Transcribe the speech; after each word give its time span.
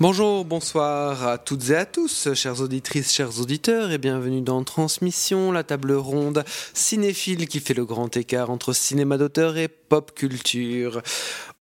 Bonjour, 0.00 0.46
bonsoir 0.46 1.26
à 1.26 1.36
toutes 1.36 1.68
et 1.68 1.76
à 1.76 1.84
tous, 1.84 2.32
chères 2.32 2.62
auditrices, 2.62 3.12
chers 3.12 3.38
auditeurs, 3.38 3.90
et 3.90 3.98
bienvenue 3.98 4.40
dans 4.40 4.64
Transmission, 4.64 5.52
la 5.52 5.62
table 5.62 5.92
ronde 5.92 6.42
cinéphile 6.72 7.46
qui 7.46 7.60
fait 7.60 7.74
le 7.74 7.84
grand 7.84 8.16
écart 8.16 8.48
entre 8.48 8.72
cinéma 8.72 9.18
d'auteur 9.18 9.58
et 9.58 9.68
pop 9.68 10.12
culture. 10.14 11.02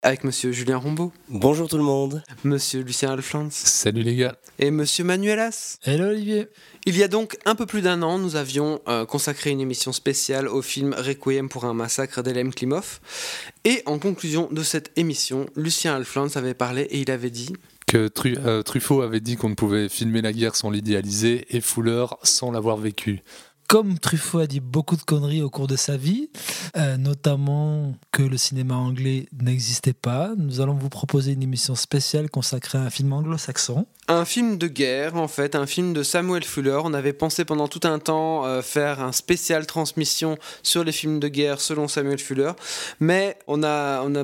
Avec 0.04 0.24
monsieur 0.24 0.52
Julien 0.52 0.78
Rombaud, 0.78 1.12
Bonjour 1.30 1.68
tout 1.68 1.78
le 1.78 1.84
monde. 1.84 2.22
monsieur 2.44 2.82
Lucien 2.82 3.12
Alflans 3.12 3.50
Salut 3.50 4.04
les 4.04 4.16
gars. 4.16 4.36
et 4.60 4.70
monsieur 4.70 5.04
Manuelas. 5.04 5.80
Hello 5.84 6.10
Olivier. 6.10 6.48
Il 6.86 6.96
y 6.96 7.02
a 7.02 7.08
donc 7.08 7.38
un 7.46 7.56
peu 7.56 7.66
plus 7.66 7.82
d'un 7.82 8.04
an, 8.04 8.20
nous 8.20 8.36
avions 8.36 8.82
euh, 8.88 9.06
consacré 9.08 9.50
une 9.50 9.62
émission 9.62 9.92
spéciale 9.94 10.48
au 10.48 10.62
film 10.62 10.94
Requiem 10.96 11.50
pour 11.50 11.66
un 11.66 11.74
massacre 11.74 12.22
d'Elem 12.22 12.54
Klimov. 12.54 13.00
Et 13.66 13.82
en 13.88 13.98
conclusion 13.98 14.48
de 14.52 14.62
cette 14.62 14.92
émission, 14.96 15.48
Lucien 15.56 15.96
Alflans 15.96 16.36
avait 16.36 16.54
parlé 16.54 16.84
et 16.84 17.00
il 17.00 17.10
avait 17.10 17.32
dit 17.32 17.52
Que 17.88 18.10
Tru- 18.10 18.38
euh, 18.46 18.62
Truffaut 18.64 19.02
avait 19.02 19.22
dit 19.22 19.38
qu'on 19.38 19.50
ne 19.50 19.56
pouvait 19.56 19.88
filmer 19.90 20.22
la 20.22 20.34
guerre 20.34 20.56
sans 20.56 20.70
l'idéaliser 20.70 21.46
et 21.56 21.62
Fuller 21.62 22.06
sans 22.22 22.52
l'avoir 22.52 22.76
vécu. 22.78 23.22
comme 23.68 23.98
Truffaut 24.00 24.40
a 24.40 24.48
dit 24.48 24.60
beaucoup 24.62 24.96
de 24.98 25.02
conneries 25.04 25.42
au 25.42 25.50
cours 25.50 25.68
de 25.68 25.76
sa 25.76 25.98
vie, 25.98 26.30
euh, 26.78 26.96
notamment 26.98 27.96
que 28.14 28.24
le 28.24 28.38
cinéma 28.38 28.76
anglais 28.76 29.28
n'existait 29.42 29.92
pas, 29.94 30.32
nous 30.38 30.62
allons 30.62 30.74
vous 30.76 30.88
proposer 30.90 31.32
une 31.34 31.44
émission 31.44 31.76
spéciale 31.76 32.30
consacrée 32.30 32.78
à 32.78 32.82
un 32.84 32.90
film 32.90 33.12
anglo-saxon. 33.14 33.86
Un 34.10 34.24
film 34.26 34.58
de 34.58 34.68
guerre, 34.68 35.16
en 35.16 35.28
fait, 35.28 35.54
un 35.56 35.66
film 35.66 35.92
de 35.94 36.02
Samuel 36.04 36.44
Fuller. 36.46 36.80
On 36.84 36.94
avait 36.94 37.12
pensé 37.14 37.44
pendant 37.44 37.68
tout 37.68 37.82
un 37.86 38.00
temps 38.00 38.46
euh, 38.46 38.62
faire 38.62 39.02
un 39.02 39.12
spécial 39.12 39.66
transmission 39.66 40.38
sur 40.64 40.84
les 40.86 40.94
films 40.94 41.20
de 41.20 41.28
guerre 41.28 41.60
selon 41.62 41.88
Samuel 41.90 42.20
Fuller, 42.20 42.52
mais 43.02 43.38
on 43.48 43.64
a, 43.64 44.02
on 44.04 44.16
a 44.16 44.24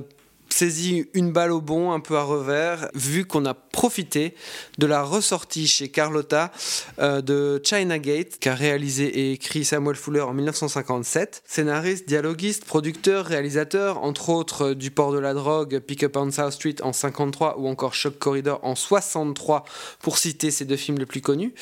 saisi 0.53 1.05
une 1.13 1.31
balle 1.31 1.51
au 1.51 1.61
bon, 1.61 1.91
un 1.91 1.99
peu 1.99 2.17
à 2.17 2.23
revers, 2.23 2.89
vu 2.93 3.25
qu'on 3.25 3.45
a 3.45 3.53
profité 3.53 4.35
de 4.77 4.85
la 4.85 5.03
ressortie 5.03 5.67
chez 5.67 5.89
Carlotta 5.89 6.51
euh, 6.99 7.21
de 7.21 7.61
China 7.63 7.99
Gate, 7.99 8.37
qu'a 8.39 8.53
réalisé 8.53 9.05
et 9.05 9.31
écrit 9.33 9.65
Samuel 9.65 9.95
Fuller 9.95 10.21
en 10.21 10.33
1957. 10.33 11.43
Scénariste, 11.45 12.07
dialoguiste, 12.07 12.65
producteur, 12.65 13.25
réalisateur, 13.25 14.03
entre 14.03 14.29
autres 14.29 14.69
euh, 14.69 14.75
du 14.75 14.91
port 14.91 15.11
de 15.11 15.19
la 15.19 15.33
drogue, 15.33 15.79
Pick 15.79 16.03
Up 16.03 16.15
on 16.17 16.31
South 16.31 16.53
Street 16.53 16.75
en 16.83 16.93
53 16.93 17.59
ou 17.59 17.67
encore 17.67 17.95
Shock 17.95 18.19
Corridor 18.19 18.59
en 18.63 18.75
63 18.75 19.65
pour 20.01 20.17
citer 20.17 20.51
ces 20.51 20.65
deux 20.65 20.77
films 20.77 20.99
les 20.99 21.05
plus 21.05 21.21
connus. 21.21 21.53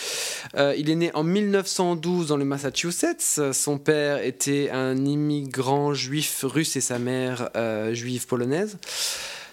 Euh, 0.55 0.75
il 0.77 0.89
est 0.89 0.95
né 0.95 1.11
en 1.13 1.23
1912 1.23 2.27
dans 2.27 2.37
le 2.37 2.45
Massachusetts. 2.45 3.39
Son 3.53 3.77
père 3.77 4.23
était 4.23 4.69
un 4.69 4.97
immigrant 5.05 5.93
juif 5.93 6.43
russe 6.43 6.75
et 6.75 6.81
sa 6.81 6.99
mère 6.99 7.49
juive 7.93 8.27
polonaise. 8.27 8.77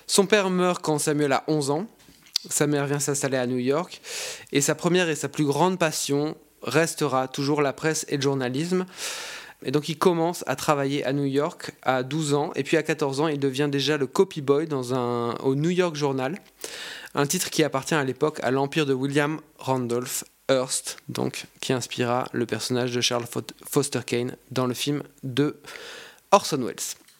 Son 0.06 0.26
père 0.26 0.50
meurt 0.50 0.82
quand 0.82 0.98
Samuel 0.98 1.32
a 1.32 1.44
11 1.48 1.70
ans. 1.70 1.86
Sa 2.48 2.66
mère 2.66 2.86
vient 2.86 2.98
s'installer 3.00 3.36
à 3.36 3.46
New 3.46 3.58
York. 3.58 4.00
Et 4.52 4.60
sa 4.60 4.74
première 4.74 5.08
et 5.08 5.16
sa 5.16 5.28
plus 5.28 5.44
grande 5.44 5.78
passion 5.78 6.36
restera 6.62 7.28
toujours 7.28 7.62
la 7.62 7.72
presse 7.72 8.06
et 8.08 8.16
le 8.16 8.22
journalisme. 8.22 8.86
Et 9.64 9.70
donc 9.72 9.88
il 9.88 9.98
commence 9.98 10.44
à 10.46 10.54
travailler 10.54 11.04
à 11.04 11.12
New 11.12 11.24
York 11.24 11.72
à 11.82 12.02
12 12.02 12.34
ans. 12.34 12.52
Et 12.54 12.62
puis 12.62 12.76
à 12.76 12.82
14 12.82 13.20
ans, 13.20 13.28
il 13.28 13.40
devient 13.40 13.68
déjà 13.70 13.96
le 13.96 14.06
copy 14.06 14.40
boy 14.40 14.66
dans 14.66 14.94
un, 14.94 15.34
au 15.42 15.54
New 15.56 15.70
York 15.70 15.96
Journal. 15.96 16.38
Un 17.14 17.26
titre 17.26 17.50
qui 17.50 17.64
appartient 17.64 17.94
à 17.94 18.04
l'époque 18.04 18.38
à 18.42 18.50
l'empire 18.50 18.86
de 18.86 18.94
William 18.94 19.40
Randolph 19.58 20.24
Hearst, 20.50 20.96
donc, 21.08 21.44
qui 21.60 21.72
inspira 21.72 22.26
le 22.32 22.46
personnage 22.46 22.92
de 22.92 23.00
Charles 23.02 23.24
Fo- 23.24 23.42
Foster 23.68 24.00
Kane 24.06 24.36
dans 24.50 24.66
le 24.66 24.74
film 24.74 25.02
de 25.22 25.60
Orson 26.30 26.58
Welles. 26.62 26.76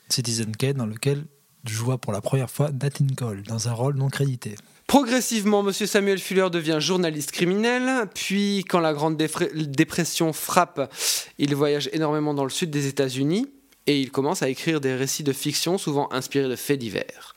Citizen 0.09 0.57
Kane, 0.57 0.75
dans 0.75 0.87
lequel 0.87 1.25
joua 1.65 1.99
pour 1.99 2.13
la 2.13 2.21
première 2.21 2.51
fois 2.51 2.71
Nat 2.71 2.91
Cole, 3.17 3.43
dans 3.43 3.69
un 3.69 3.73
rôle 3.73 3.97
non 3.97 4.09
crédité. 4.09 4.55
Progressivement, 4.87 5.61
M. 5.67 5.73
Samuel 5.73 6.19
Fuller 6.19 6.49
devient 6.51 6.79
journaliste 6.81 7.33
criminel, 7.33 8.09
puis 8.15 8.65
quand 8.69 8.81
la 8.81 8.95
Grande 8.95 9.17
Dépression 9.19 10.33
frappe, 10.33 10.91
il 11.39 11.55
voyage 11.55 11.91
énormément 11.93 12.33
dans 12.33 12.45
le 12.45 12.51
sud 12.51 12.71
des 12.71 12.87
États-Unis 12.87 13.47
et 13.87 14.01
il 14.01 14.11
commence 14.11 14.43
à 14.43 14.49
écrire 14.49 14.81
des 14.81 14.95
récits 14.95 15.25
de 15.25 15.33
fiction 15.33 15.77
souvent 15.77 16.11
inspirés 16.13 16.49
de 16.49 16.57
faits 16.57 16.79
divers. 16.79 17.35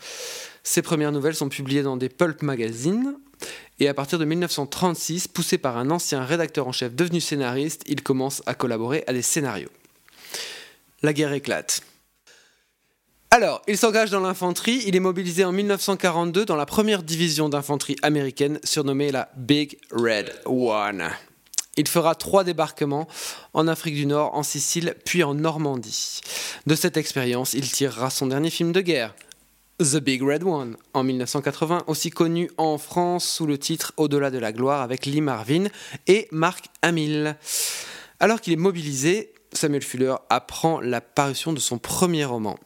Ses 0.64 0.82
premières 0.82 1.12
nouvelles 1.12 1.36
sont 1.36 1.50
publiées 1.50 1.84
dans 1.84 1.98
des 1.98 2.10
pulp 2.10 2.42
magazines 2.42 3.16
et 3.80 3.88
à 3.88 3.94
partir 3.94 4.20
de 4.20 4.26
1936, 4.26 5.28
poussé 5.28 5.58
par 5.58 5.78
un 5.78 5.90
ancien 5.90 6.24
rédacteur 6.24 6.68
en 6.68 6.72
chef 6.72 6.96
devenu 6.96 7.20
scénariste, 7.20 7.84
il 7.88 8.04
commence 8.04 8.44
à 8.46 8.54
collaborer 8.54 9.04
à 9.08 9.14
des 9.14 9.24
scénarios. 9.24 9.72
La 11.02 11.14
guerre 11.14 11.34
éclate. 11.34 11.82
Alors, 13.34 13.62
il 13.66 13.78
s'engage 13.78 14.10
dans 14.10 14.20
l'infanterie. 14.20 14.84
Il 14.86 14.98
est 14.98 15.00
mobilisé 15.00 15.46
en 15.46 15.54
1942 15.54 16.44
dans 16.44 16.58
la 16.58 16.66
première 16.66 17.02
division 17.02 17.48
d'infanterie 17.48 17.96
américaine, 18.02 18.60
surnommée 18.66 19.10
la 19.10 19.30
Big 19.38 19.78
Red 19.90 20.34
One. 20.46 21.10
Il 21.78 21.88
fera 21.88 22.14
trois 22.16 22.44
débarquements 22.44 23.08
en 23.54 23.70
Afrique 23.70 23.96
du 23.96 24.06
Nord, 24.06 24.36
en 24.36 24.44
Sicile, 24.44 24.96
puis 25.06 25.24
en 25.24 25.34
Normandie. 25.34 26.20
De 26.68 26.76
cette 26.76 26.98
expérience, 26.98 27.54
il 27.54 27.72
tirera 27.72 28.10
son 28.10 28.28
dernier 28.28 28.50
film 28.50 28.74
de 28.74 28.82
guerre, 28.82 29.16
The 29.80 30.00
Big 30.00 30.22
Red 30.22 30.44
One, 30.44 30.76
en 30.94 31.04
1980, 31.06 31.86
aussi 31.88 32.10
connu 32.10 32.52
en 32.58 32.78
France 32.78 33.26
sous 33.26 33.46
le 33.46 33.58
titre 33.58 33.94
Au-delà 33.96 34.30
de 34.30 34.40
la 34.40 34.52
gloire 34.52 34.82
avec 34.82 35.06
Lee 35.06 35.22
Marvin 35.22 35.68
et 36.08 36.28
Mark 36.32 36.66
Hamill. 36.82 37.38
Alors 38.20 38.42
qu'il 38.42 38.52
est 38.52 38.58
mobilisé, 38.58 39.34
Samuel 39.54 39.84
Fuller 39.84 40.16
apprend 40.30 40.82
la 40.82 41.00
parution 41.00 41.54
de 41.54 41.60
son 41.62 41.78
premier 41.78 42.26
roman 42.26 42.58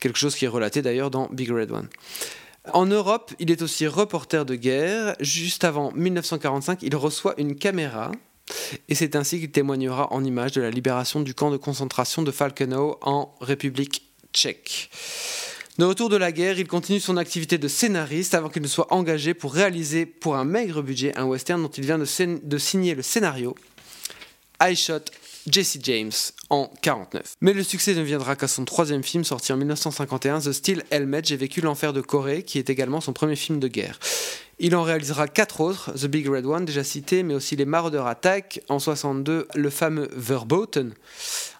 quelque 0.00 0.18
chose 0.18 0.34
qui 0.34 0.44
est 0.44 0.48
relaté 0.48 0.82
d'ailleurs 0.82 1.10
dans 1.10 1.28
Big 1.30 1.50
Red 1.50 1.70
One. 1.70 1.88
En 2.72 2.86
Europe, 2.86 3.32
il 3.38 3.50
est 3.50 3.62
aussi 3.62 3.86
reporter 3.86 4.44
de 4.44 4.54
guerre. 4.54 5.16
Juste 5.20 5.64
avant 5.64 5.92
1945, 5.92 6.82
il 6.82 6.94
reçoit 6.96 7.34
une 7.38 7.56
caméra 7.56 8.12
et 8.88 8.94
c'est 8.94 9.16
ainsi 9.16 9.38
qu'il 9.40 9.50
témoignera 9.50 10.12
en 10.12 10.24
images 10.24 10.52
de 10.52 10.60
la 10.60 10.70
libération 10.70 11.20
du 11.20 11.34
camp 11.34 11.50
de 11.50 11.56
concentration 11.56 12.22
de 12.22 12.30
Falkenau 12.30 12.98
en 13.02 13.34
République 13.40 14.02
tchèque. 14.32 14.90
De 15.78 15.84
retour 15.84 16.08
de 16.08 16.16
la 16.16 16.32
guerre, 16.32 16.58
il 16.58 16.66
continue 16.66 16.98
son 16.98 17.16
activité 17.16 17.56
de 17.56 17.68
scénariste 17.68 18.34
avant 18.34 18.48
qu'il 18.48 18.62
ne 18.62 18.68
soit 18.68 18.92
engagé 18.92 19.32
pour 19.32 19.54
réaliser 19.54 20.06
pour 20.06 20.36
un 20.36 20.44
maigre 20.44 20.82
budget 20.82 21.16
un 21.16 21.24
western 21.24 21.62
dont 21.62 21.68
il 21.68 21.84
vient 21.84 21.98
de, 21.98 22.58
signer 22.58 22.96
le 22.96 23.02
scénario. 23.02 23.54
I 24.60 24.74
Shot 24.74 25.04
Jesse 25.50 25.78
James 25.82 26.12
en 26.50 26.70
49. 26.82 27.36
Mais 27.40 27.52
le 27.52 27.62
succès 27.62 27.94
ne 27.94 28.02
viendra 28.02 28.36
qu'à 28.36 28.48
son 28.48 28.64
troisième 28.64 29.02
film 29.02 29.24
sorti 29.24 29.52
en 29.52 29.56
1951, 29.56 30.40
The 30.40 30.52
Steel 30.52 30.84
Helmet, 30.90 31.22
J'ai 31.24 31.36
vécu 31.36 31.60
l'enfer 31.60 31.92
de 31.92 32.00
Corée, 32.00 32.42
qui 32.42 32.58
est 32.58 32.70
également 32.70 33.00
son 33.00 33.12
premier 33.12 33.36
film 33.36 33.58
de 33.60 33.68
guerre. 33.68 33.98
Il 34.60 34.74
en 34.74 34.82
réalisera 34.82 35.28
quatre 35.28 35.60
autres, 35.60 35.92
The 35.92 36.06
Big 36.06 36.28
Red 36.28 36.44
One 36.44 36.64
déjà 36.64 36.82
cité, 36.82 37.22
mais 37.22 37.34
aussi 37.34 37.54
Les 37.54 37.64
Marauders 37.64 38.06
Attack 38.06 38.60
en 38.68 38.78
62, 38.78 39.46
le 39.54 39.70
fameux 39.70 40.08
Verboten 40.12 40.94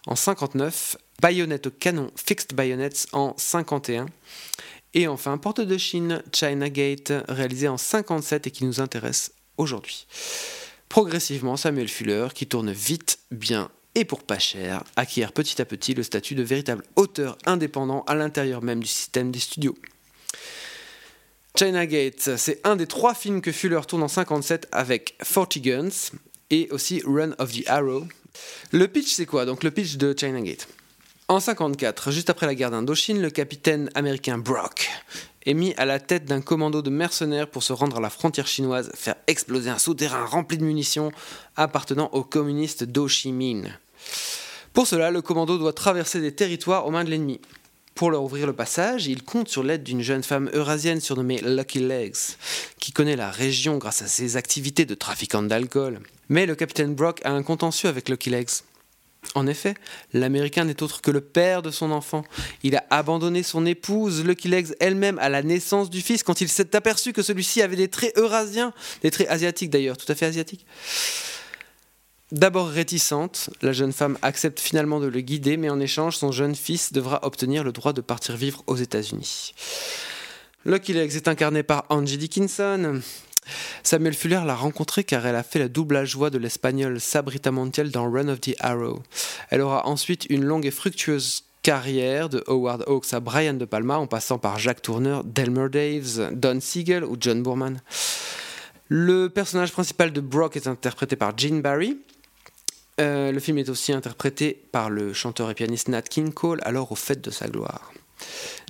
en 0.05 0.15
59, 0.15 0.97
Bayonet 1.21 1.65
au 1.67 1.71
canon 1.71 2.11
Fixed 2.15 2.53
Bayonets 2.53 3.07
en 3.13 3.33
51. 3.37 4.07
Et 4.93 5.07
enfin, 5.07 5.37
Porte 5.37 5.61
de 5.61 5.77
Chine, 5.77 6.23
China 6.33 6.69
Gate, 6.69 7.13
réalisé 7.27 7.67
en 7.67 7.77
57 7.77 8.47
et 8.47 8.51
qui 8.51 8.65
nous 8.65 8.81
intéresse 8.81 9.33
aujourd'hui. 9.57 10.07
Progressivement, 10.89 11.55
Samuel 11.55 11.87
Fuller, 11.87 12.29
qui 12.33 12.47
tourne 12.47 12.71
vite, 12.71 13.19
bien 13.31 13.69
et 13.99 14.05
pour 14.05 14.23
pas 14.23 14.39
cher, 14.39 14.83
acquiert 14.95 15.33
petit 15.33 15.61
à 15.61 15.65
petit 15.65 15.93
le 15.93 16.03
statut 16.03 16.33
de 16.33 16.43
véritable 16.43 16.83
auteur 16.95 17.37
indépendant 17.45 18.03
à 18.07 18.15
l'intérieur 18.15 18.63
même 18.63 18.79
du 18.79 18.87
système 18.87 19.29
des 19.29 19.39
studios. 19.39 19.75
China 21.57 21.85
Gate, 21.85 22.37
c'est 22.37 22.65
un 22.65 22.77
des 22.77 22.87
trois 22.87 23.13
films 23.13 23.41
que 23.41 23.51
Fuller 23.51 23.81
tourne 23.85 24.03
en 24.03 24.07
57 24.07 24.69
avec 24.71 25.17
40 25.17 25.57
Guns 25.57 26.11
et 26.49 26.69
aussi 26.71 27.01
Run 27.05 27.31
of 27.39 27.51
the 27.51 27.67
Arrow. 27.67 28.05
Le 28.71 28.87
pitch, 28.87 29.11
c'est 29.11 29.25
quoi? 29.25 29.45
Donc 29.45 29.63
le 29.65 29.71
pitch 29.71 29.97
de 29.97 30.15
China 30.17 30.39
Gate. 30.39 30.69
En 31.27 31.41
54, 31.41 32.11
juste 32.11 32.29
après 32.29 32.45
la 32.45 32.55
guerre 32.55 32.71
d'Indochine, 32.71 33.21
le 33.21 33.29
capitaine 33.29 33.89
américain 33.95 34.37
Brock 34.37 34.89
est 35.45 35.53
mis 35.53 35.73
à 35.75 35.85
la 35.85 35.99
tête 35.99 36.25
d'un 36.25 36.41
commando 36.41 36.81
de 36.81 36.89
mercenaires 36.89 37.49
pour 37.49 37.63
se 37.63 37.73
rendre 37.73 37.97
à 37.97 38.01
la 38.01 38.09
frontière 38.09 38.47
chinoise, 38.47 38.91
faire 38.95 39.15
exploser 39.27 39.69
un 39.69 39.77
souterrain 39.77 40.25
rempli 40.25 40.57
de 40.57 40.63
munitions 40.63 41.11
appartenant 41.55 42.09
aux 42.13 42.23
communistes 42.23 42.83
d'Ho 42.83 43.07
Chi 43.07 43.31
Minh. 43.31 43.69
Pour 44.73 44.87
cela, 44.87 45.11
le 45.11 45.21
commando 45.21 45.57
doit 45.57 45.73
traverser 45.73 46.21
des 46.21 46.33
territoires 46.33 46.85
aux 46.85 46.91
mains 46.91 47.03
de 47.03 47.09
l'ennemi. 47.09 47.41
Pour 47.95 48.11
leur 48.11 48.23
ouvrir 48.23 48.47
le 48.47 48.53
passage, 48.53 49.07
il 49.07 49.23
compte 49.23 49.49
sur 49.49 49.61
l'aide 49.61 49.83
d'une 49.83 50.01
jeune 50.01 50.23
femme 50.23 50.49
eurasienne 50.53 51.01
surnommée 51.01 51.41
Lucky 51.41 51.79
Legs, 51.79 52.37
qui 52.79 52.93
connaît 52.93 53.17
la 53.17 53.29
région 53.29 53.77
grâce 53.77 54.01
à 54.01 54.07
ses 54.07 54.37
activités 54.37 54.85
de 54.85 54.95
trafiquante 54.95 55.49
d'alcool. 55.49 55.99
Mais 56.29 56.45
le 56.45 56.55
capitaine 56.55 56.95
Brock 56.95 57.19
a 57.25 57.31
un 57.31 57.43
contentieux 57.43 57.89
avec 57.89 58.07
Lucky 58.07 58.29
Legs. 58.29 58.61
En 59.35 59.47
effet, 59.47 59.73
l'Américain 60.13 60.63
n'est 60.63 60.81
autre 60.81 61.01
que 61.01 61.11
le 61.11 61.19
père 61.19 61.61
de 61.61 61.71
son 61.71 61.91
enfant. 61.91 62.23
Il 62.63 62.77
a 62.77 62.85
abandonné 62.89 63.43
son 63.43 63.65
épouse, 63.65 64.23
Lucky 64.23 64.47
Legs, 64.47 64.73
elle-même 64.79 65.19
à 65.19 65.27
la 65.27 65.43
naissance 65.43 65.89
du 65.89 66.01
fils, 66.01 66.23
quand 66.23 66.39
il 66.39 66.47
s'est 66.47 66.75
aperçu 66.75 67.11
que 67.11 67.21
celui-ci 67.21 67.61
avait 67.61 67.75
des 67.75 67.89
traits 67.89 68.17
eurasiens, 68.17 68.71
des 69.03 69.11
traits 69.11 69.27
asiatiques 69.29 69.71
d'ailleurs, 69.71 69.97
tout 69.97 70.09
à 70.09 70.15
fait 70.15 70.25
asiatiques. 70.25 70.65
D'abord 72.31 72.67
réticente, 72.67 73.49
la 73.63 73.73
jeune 73.73 73.91
femme 73.91 74.17
accepte 74.21 74.59
finalement 74.59 74.99
de 74.99 75.07
le 75.07 75.21
guider, 75.21 75.57
mais 75.57 75.69
en 75.69 75.79
échange, 75.79 76.15
son 76.15 76.31
jeune 76.31 76.55
fils 76.55 76.93
devra 76.93 77.25
obtenir 77.25 77.63
le 77.63 77.71
droit 77.71 77.91
de 77.91 78.01
partir 78.01 78.35
vivre 78.35 78.63
aux 78.67 78.75
États-Unis. 78.75 79.53
Lucky 80.63 80.93
Legs 80.93 81.15
est 81.15 81.27
incarné 81.27 81.63
par 81.63 81.85
Angie 81.89 82.19
Dickinson. 82.19 83.01
Samuel 83.81 84.13
Fuller 84.13 84.41
l'a 84.45 84.53
rencontrée 84.53 85.03
car 85.03 85.25
elle 85.25 85.35
a 85.35 85.41
fait 85.41 85.57
la 85.57 85.69
doublage 85.69 86.15
voix 86.15 86.29
de 86.29 86.37
l'espagnol 86.37 86.99
Sabrita 86.99 87.49
Montiel 87.49 87.89
dans 87.89 88.11
Run 88.11 88.27
of 88.27 88.41
the 88.41 88.55
Arrow. 88.59 89.01
Elle 89.49 89.61
aura 89.61 89.87
ensuite 89.87 90.27
une 90.29 90.43
longue 90.43 90.67
et 90.67 90.71
fructueuse 90.71 91.45
carrière 91.63 92.29
de 92.29 92.43
Howard 92.45 92.83
Hawks 92.87 93.11
à 93.13 93.19
Brian 93.19 93.55
De 93.55 93.65
Palma 93.65 93.97
en 93.97 94.05
passant 94.05 94.37
par 94.37 94.59
Jack 94.59 94.83
Turner, 94.83 95.21
Delmer 95.25 95.69
Daves, 95.69 96.29
Don 96.33 96.59
Siegel 96.61 97.03
ou 97.03 97.17
John 97.19 97.41
Boorman. 97.41 97.81
Le 98.87 99.29
personnage 99.29 99.71
principal 99.71 100.11
de 100.11 100.21
Brock 100.21 100.55
est 100.55 100.67
interprété 100.67 101.15
par 101.15 101.37
Gene 101.37 101.61
Barry. 101.61 101.97
Euh, 102.99 103.31
le 103.31 103.39
film 103.39 103.57
est 103.57 103.69
aussi 103.69 103.93
interprété 103.93 104.61
par 104.71 104.89
le 104.89 105.13
chanteur 105.13 105.49
et 105.49 105.53
pianiste 105.53 105.87
Nat 105.87 106.01
King 106.01 106.33
Cole, 106.33 106.59
alors 106.63 106.91
au 106.91 106.95
fait 106.95 107.21
de 107.21 107.31
sa 107.31 107.47
gloire. 107.47 107.93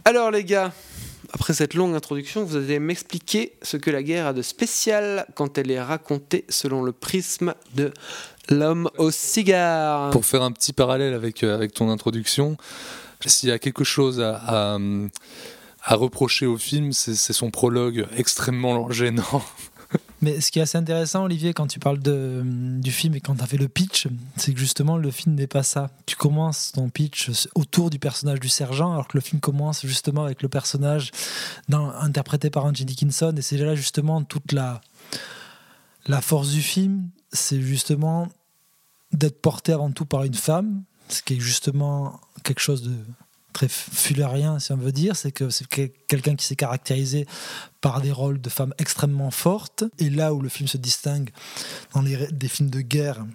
Alors 0.06 0.30
les 0.30 0.44
gars, 0.44 0.72
après 1.34 1.54
cette 1.54 1.74
longue 1.74 1.96
introduction, 1.96 2.44
vous 2.44 2.56
allez 2.56 2.80
m'expliquer 2.80 3.54
ce 3.64 3.78
que 3.78 3.90
la 3.90 4.04
guerre 4.04 4.28
a 4.28 4.34
de 4.34 4.42
spécial 4.44 5.26
quand 5.34 5.58
elle 5.58 5.72
est 5.72 5.82
racontée 5.82 6.46
selon 6.48 6.84
le 6.84 6.92
prisme 6.92 7.56
de 7.74 7.92
l'homme 8.50 8.90
au 8.98 9.10
cigare. 9.10 10.12
Pour 10.12 10.26
faire 10.26 10.44
un 10.44 10.52
petit 10.52 10.74
parallèle 10.74 11.14
avec, 11.14 11.44
euh, 11.44 11.56
avec 11.56 11.74
ton 11.74 11.90
introduction, 11.90 12.56
s'il 13.26 13.50
y 13.50 13.52
a 13.52 13.60
quelque 13.60 13.84
chose 13.84 14.22
à, 14.22 14.36
à, 14.36 14.78
à 15.84 15.96
reprocher 15.96 16.46
au 16.46 16.58
film, 16.58 16.94
c'est 16.94 17.34
son 17.34 17.50
prologue 17.52 18.06
extrêmement 18.16 18.92
gênant. 18.92 19.44
Mais 20.22 20.42
ce 20.42 20.52
qui 20.52 20.60
est 20.60 20.64
assez 20.64 20.78
intéressant, 20.78 21.24
Olivier, 21.24 21.54
quand 21.54 21.68
tu 21.68 21.80
parles 21.80 22.00
de, 22.00 22.42
du 22.46 22.92
film 22.92 23.16
et 23.16 23.22
quand 23.22 23.36
tu 23.36 23.44
as 23.44 23.48
fait 23.48 23.58
le 23.58 23.70
pitch, 23.70 24.08
c'est 24.36 24.54
que 24.54 24.60
justement, 24.60 24.98
le 24.98 25.12
film 25.12 25.36
n'est 25.36 25.48
pas 25.48 25.64
ça. 25.64 25.90
Tu 26.06 26.16
commences 26.16 26.74
ton 26.74 26.90
pitch 26.90 27.32
autour 27.56 27.90
du 27.90 28.00
personnage 28.00 28.40
du 28.40 28.50
sergent, 28.50 28.92
alors 28.92 29.08
que 29.08 29.18
le 29.18 29.22
film 29.22 29.40
commence 29.40 29.86
justement 29.86 30.26
avec 30.26 30.42
le 30.42 30.50
personnage 30.50 31.12
interprété 31.72 32.50
par 32.50 32.66
Angie 32.66 32.86
Dickinson. 32.86 33.34
Et 33.38 33.42
c'est 33.42 33.58
là 33.58 33.76
justement 33.76 34.24
toute 34.24 34.52
la, 34.52 34.82
la 36.08 36.22
force 36.22 36.50
du 36.50 36.62
film, 36.62 37.10
c'est 37.32 37.62
justement 37.62 38.28
d'être 39.14 39.42
porté 39.42 39.72
avant 39.72 39.92
tout 39.92 40.06
par 40.06 40.24
une 40.24 40.34
femme, 40.34 40.84
ce 41.08 41.22
qui 41.22 41.36
est 41.36 41.40
justement 41.40 42.20
quelque 42.44 42.60
chose 42.60 42.84
de 42.84 42.96
fullerien, 43.68 44.60
si 44.60 44.72
on 44.72 44.78
veut 44.78 44.92
dire, 44.92 45.16
c'est 45.16 45.32
que 45.32 45.50
c'est 45.50 45.68
que- 45.68 45.92
quelqu'un 46.08 46.36
qui 46.36 46.46
s'est 46.46 46.56
caractérisé 46.56 47.26
par 47.82 48.02
des 48.02 48.12
rôles 48.12 48.40
de 48.40 48.50
femmes 48.50 48.74
extrêmement 48.78 49.32
fortes. 49.32 49.84
Et 50.00 50.10
là 50.10 50.34
où 50.34 50.42
le 50.42 50.50
film 50.50 50.68
se 50.68 50.78
distingue 50.78 51.30
dans 51.94 52.02
les, 52.02 52.28
des 52.32 52.48
films 52.48 52.70
de 52.70 52.82
guerre 52.82 53.26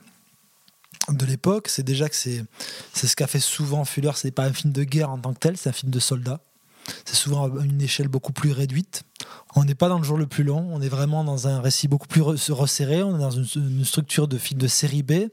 de 1.11 1.27
l'époque, 1.27 1.69
c'est 1.69 1.83
déjà 1.83 2.09
que 2.09 2.17
c'est 2.17 2.45
c'est 2.93 3.07
ce 3.07 3.17
qu'a 3.17 3.27
fait 3.27 3.41
souvent 3.41 3.85
Fuller. 3.85 4.13
C'est 4.15 4.31
pas 4.31 4.45
un 4.45 4.53
film 4.53 4.73
de 4.73 4.85
guerre 4.85 5.11
en 5.11 5.19
tant 5.19 5.35
que 5.35 5.39
tel, 5.39 5.57
c'est 5.57 5.69
un 5.69 5.73
film 5.73 5.91
de 5.91 6.01
soldats. 6.01 6.41
C'est 7.05 7.17
souvent 7.17 7.49
une 7.61 7.81
échelle 7.81 8.09
beaucoup 8.09 8.33
plus 8.33 8.53
réduite. 8.53 9.03
On 9.57 9.65
n'est 9.65 9.75
pas 9.77 9.89
dans 9.89 9.99
le 9.99 10.05
jour 10.05 10.17
le 10.19 10.27
plus 10.27 10.43
long, 10.43 10.69
on 10.73 10.81
est 10.83 10.89
vraiment 10.89 11.23
dans 11.23 11.47
un 11.47 11.61
récit 11.61 11.87
beaucoup 11.87 12.09
plus 12.09 12.23
re- 12.23 12.53
resserré, 12.53 13.05
on 13.05 13.15
est 13.17 13.21
dans 13.21 13.31
une, 13.31 13.85
structure 13.85 14.27
de 14.27 14.37
film 14.37 14.61
de 14.61 14.67
série 14.67 15.05
B. 15.05 15.29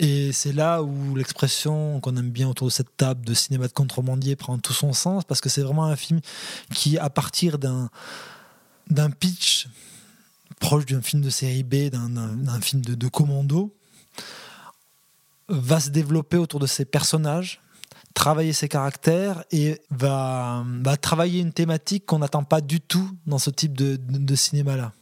Et 0.00 0.32
c'est 0.32 0.52
là 0.52 0.82
où 0.82 1.14
l'expression 1.14 2.00
qu'on 2.00 2.16
aime 2.16 2.30
bien 2.30 2.48
autour 2.48 2.66
de 2.66 2.72
cette 2.72 2.96
table 2.96 3.24
de 3.24 3.34
cinéma 3.34 3.68
de 3.68 3.72
contrebandier 3.72 4.34
prend 4.34 4.58
tout 4.58 4.72
son 4.72 4.92
sens, 4.92 5.24
parce 5.24 5.40
que 5.40 5.48
c'est 5.48 5.62
vraiment 5.62 5.84
un 5.84 5.96
film 5.96 6.20
qui, 6.74 6.98
à 6.98 7.08
partir 7.08 7.58
d'un 7.58 7.88
pitch 9.10 9.68
proche 10.58 10.86
d'un 10.86 11.02
film 11.02 11.22
de 11.22 11.30
série 11.30 11.62
B, 11.62 11.88
d'un- 11.90 12.60
film 12.60 12.82
de, 12.82 12.94
de 12.94 13.08
commando, 13.08 13.72
va 15.48 15.80
se 15.80 15.90
développer 15.90 16.36
autour 16.36 16.60
de 16.60 16.66
ses 16.66 16.84
personnages, 16.84 17.61
travailler 18.14 18.52
ses 18.52 18.68
caractères 18.68 19.44
et 19.50 19.80
va, 19.90 20.64
va 20.82 20.96
travailler 20.96 21.40
une 21.40 21.52
thématique 21.52 22.06
qu'on 22.06 22.18
n'attend 22.18 22.44
pas 22.44 22.60
du 22.60 22.80
tout 22.80 23.08
dans 23.26 23.38
ce 23.38 23.50
type 23.50 23.76
de, 23.76 24.34
cinéma-là. 24.34 24.92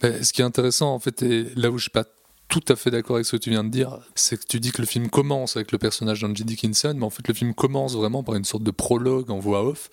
Ben, 0.00 0.22
ce 0.22 0.32
qui 0.32 0.40
est 0.40 0.44
intéressant, 0.44 0.94
en 0.94 0.98
fait, 0.98 1.22
et 1.22 1.46
là 1.56 1.70
où 1.70 1.78
je 1.78 1.82
suis 1.82 1.90
pas 1.90 2.04
tout 2.50 2.64
à 2.68 2.74
fait 2.74 2.90
d'accord 2.90 3.16
avec 3.16 3.26
ce 3.26 3.36
que 3.36 3.36
tu 3.36 3.50
viens 3.50 3.62
de 3.62 3.68
dire, 3.68 3.98
c'est 4.16 4.36
que 4.36 4.44
tu 4.44 4.58
dis 4.58 4.72
que 4.72 4.82
le 4.82 4.86
film 4.86 5.08
commence 5.08 5.56
avec 5.56 5.70
le 5.70 5.78
personnage 5.78 6.20
d'Angie 6.20 6.44
Dickinson, 6.44 6.94
mais 6.96 7.04
en 7.04 7.10
fait 7.10 7.26
le 7.28 7.32
film 7.32 7.54
commence 7.54 7.94
vraiment 7.94 8.24
par 8.24 8.34
une 8.34 8.44
sorte 8.44 8.64
de 8.64 8.72
prologue 8.72 9.30
en 9.30 9.38
voix 9.38 9.64
off, 9.64 9.88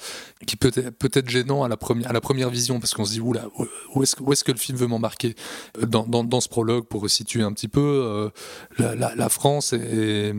qui 0.47 0.55
peut 0.55 0.71
être, 0.75 1.29
gênant 1.29 1.63
à 1.63 1.69
la, 1.69 1.77
première, 1.77 2.49
vision, 2.49 2.79
parce 2.79 2.95
qu'on 2.95 3.05
se 3.05 3.11
dit, 3.11 3.21
où- 3.21 3.35
est-ce 4.01 4.43
que, 4.43 4.51
le 4.51 4.57
film 4.57 4.77
veut 4.77 4.87
m'embarquer? 4.87 5.35
Dans, 5.79 6.07
dans, 6.07 6.41
ce 6.41 6.49
prologue, 6.49 6.85
pour 6.85 7.03
resituer 7.03 7.43
un 7.43 7.53
petit 7.53 7.67
peu, 7.67 8.31
euh, 8.79 8.95
la, 8.95 9.29
France 9.29 9.73
est, 9.73 10.33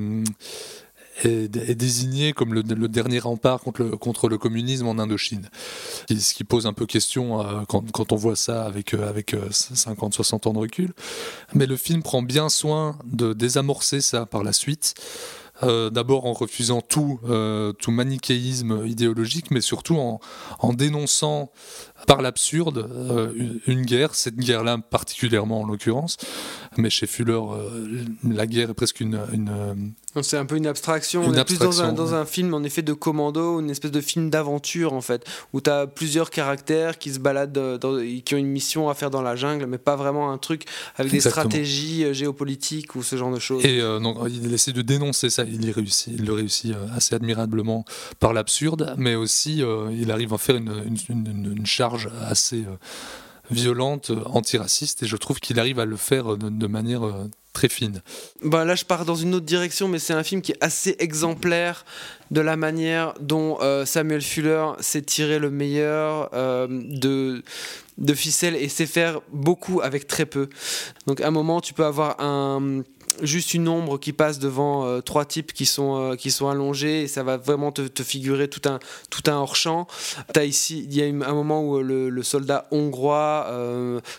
est- 1.25 1.75
désignée 1.75 2.33
comme 2.33 2.55
le, 2.55 2.63
dernier 2.63 3.19
rempart 3.19 3.61
contre 3.61 3.83
le, 3.83 3.97
contre 3.97 4.29
le 4.29 4.39
communisme 4.39 4.87
en 4.87 4.99
Indochine. 4.99 5.49
Ce 6.11 6.35
qui 6.35 6.45
pose 6.45 6.67
un 6.67 6.73
peu 6.73 6.87
question 6.87 7.41
euh, 7.41 7.63
quand, 7.69 7.91
quand 7.93 8.13
on 8.13 8.17
voit 8.17 8.37
ça 8.37 8.65
avec, 8.65 8.95
euh, 8.95 9.09
avec 9.09 9.35
50-60 9.35 10.49
ans 10.49 10.53
de 10.53 10.59
recul. 10.59 10.93
Mais 11.55 11.67
le 11.67 11.77
film 11.77 12.03
prend 12.03 12.23
bien 12.23 12.49
soin 12.49 12.99
de 13.05 13.33
désamorcer 13.33 14.01
ça 14.01 14.27
par 14.27 14.43
la 14.43 14.53
suite. 14.53 14.95
Euh, 15.65 15.91
D'abord 15.91 16.25
en 16.27 16.35
refusant 16.35 16.81
tout, 16.81 17.19
euh, 17.29 17.73
tout 17.73 17.91
manichéisme 17.91 18.87
idéologique, 18.87 19.51
mais 19.51 19.61
surtout 19.61 19.97
en, 19.97 20.21
en 20.61 20.73
dénonçant 20.73 21.51
par 22.07 22.23
l'absurde 22.23 22.89
euh, 22.93 23.59
une, 23.67 23.83
guerre, 23.83 24.15
cette 24.15 24.37
guerre-là 24.37 24.79
particulièrement 24.79 25.63
en 25.63 25.67
l'occurrence. 25.67 26.17
Mais 26.77 26.91
chez 26.91 27.09
Fuller, 27.09 27.33
euh, 27.33 28.05
la 28.23 28.47
guerre 28.47 28.71
est 28.71 28.75
presque 28.75 29.01
une, 29.01 29.17
euh, 29.17 29.75
C'est 30.23 30.37
un 30.37 30.47
peu 30.47 30.57
une 30.57 30.67
abstraction. 30.67 31.23
Une 31.23 31.31
on 31.31 31.35
est 31.35 31.45
plus 31.45 31.59
dans 31.59 31.83
un, 31.83 31.93
dans 31.93 32.15
un 32.15 32.25
film 32.25 32.55
en 32.55 32.63
effet 32.63 32.83
de 32.83 32.93
commando, 32.93 33.61
une 33.61 33.71
espèce 33.71 33.91
de 33.91 34.01
film 34.01 34.31
d'aventure 34.31 34.93
en 34.93 35.01
fait, 35.01 35.25
où 35.53 35.61
tu 35.61 35.71
as 35.71 35.87
plusieurs 35.87 36.31
caractères 36.31 36.99
qui 36.99 37.13
se 37.13 37.19
baladent, 37.19 37.57
euh, 37.59 37.79
dans- 37.79 37.99
qui 38.25 38.35
ont 38.35 38.39
une 38.39 38.47
mission 38.49 38.89
à 38.89 38.95
faire 38.95 39.11
dans 39.11 39.23
la 39.23 39.37
jungle, 39.37 39.67
mais 39.67 39.79
pas 39.79 39.97
vraiment 39.97 40.31
un 40.33 40.39
truc 40.39 40.65
avec 40.97 41.11
des 41.13 41.19
stratégies 41.31 42.05
euh, 42.05 42.13
géopolitiques 42.13 42.95
ou 42.97 43.03
ce 43.03 43.17
genre 43.17 43.33
de 43.33 43.39
choses. 43.39 43.65
Et 43.65 43.81
euh, 43.81 43.99
il 44.29 44.53
essaie 44.55 44.73
de 44.73 44.83
dénoncer 44.83 45.31
ça, 45.31 45.45
il 45.45 45.65
y 45.65 45.71
réussit, 45.73 46.13
il 46.19 46.25
le 46.25 46.33
réussit 46.33 46.75
assez 46.95 47.15
admirablement 47.15 47.85
par 48.21 48.33
l'absurde, 48.33 48.95
mais 48.97 49.15
aussi 49.15 49.63
euh, 49.63 49.89
il 49.93 50.11
arrive 50.11 50.33
à 50.35 50.39
faire 50.39 50.57
une, 50.57 50.73
une- 50.87 51.27
une- 51.27 51.55
une 51.59 51.67
charge 51.67 52.09
assez 52.29 52.59
euh, 52.59 52.77
violente, 53.51 54.13
antiraciste, 54.27 55.03
et 55.03 55.07
je 55.07 55.17
trouve 55.17 55.41
qu'il 55.41 55.59
arrive 55.59 55.79
à 55.79 55.85
le 55.85 55.97
faire 55.97 56.33
euh, 56.33 56.39
de, 56.39 56.67
manière 56.67 57.05
euh, 57.05 57.25
très 57.53 57.69
fine. 57.69 58.03
Bah 58.43 58.65
là, 58.65 58.75
je 58.75 58.85
pars 58.85 59.05
dans 59.05 59.15
une 59.15 59.35
autre 59.35 59.47
direction, 59.47 59.89
mais 59.89 59.99
c'est 59.99 60.13
un 60.13 60.23
film 60.23 60.43
qui 60.43 60.53
est 60.53 60.63
assez 60.63 60.97
exemplaire 60.99 61.85
de 62.31 62.41
la 62.41 62.57
manière 62.57 63.15
dont 63.21 63.59
euh, 63.61 63.85
Samuel 63.85 64.23
Fuller 64.23 64.73
s'est 64.81 65.03
tiré 65.03 65.39
le 65.39 65.51
meilleur 65.51 66.31
de, 66.31 67.43
de 67.99 68.15
ficelle 68.15 68.55
et 68.55 68.69
sait 68.69 68.87
faire 68.87 69.21
beaucoup 69.33 69.81
avec 69.81 70.07
très 70.07 70.27
peu. 70.27 70.49
Donc, 71.07 71.21
à 71.21 71.29
un 71.29 71.31
moment, 71.31 71.61
tu 71.61 71.75
peux 71.75 71.85
avoir 71.85 72.21
un 72.21 72.83
juste 73.23 73.55
une 73.55 73.69
ombre 73.69 73.99
qui 73.99 74.13
passe 74.13 74.39
devant 74.39 74.87
euh, 74.87 75.01
trois 75.01 75.25
types 75.25 75.53
qui 75.53 75.67
sont, 75.67 75.97
euh, 75.97 76.17
qui 76.17 76.31
sont 76.31 76.49
allongés 76.49 77.03
et 77.03 77.09
ça 77.09 77.23
va 77.23 77.37
vraiment 77.37 77.73
te, 77.73 77.83
te 77.83 78.03
figurer 78.03 78.49
tout 78.49 78.69
un, 78.69 78.79
tout 79.11 79.23
un 79.31 79.37
hors-champ. 79.37 79.87
T'as 80.33 80.45
ici, 80.45 80.87
il 80.89 80.97
y 80.97 81.03
a 81.03 81.07
un 81.07 81.35
moment 81.35 81.63
où 81.63 81.79
euh, 81.79 81.83
le, 81.83 82.09
le 82.11 82.23
soldat 82.23 82.67
hongrois 82.71 83.51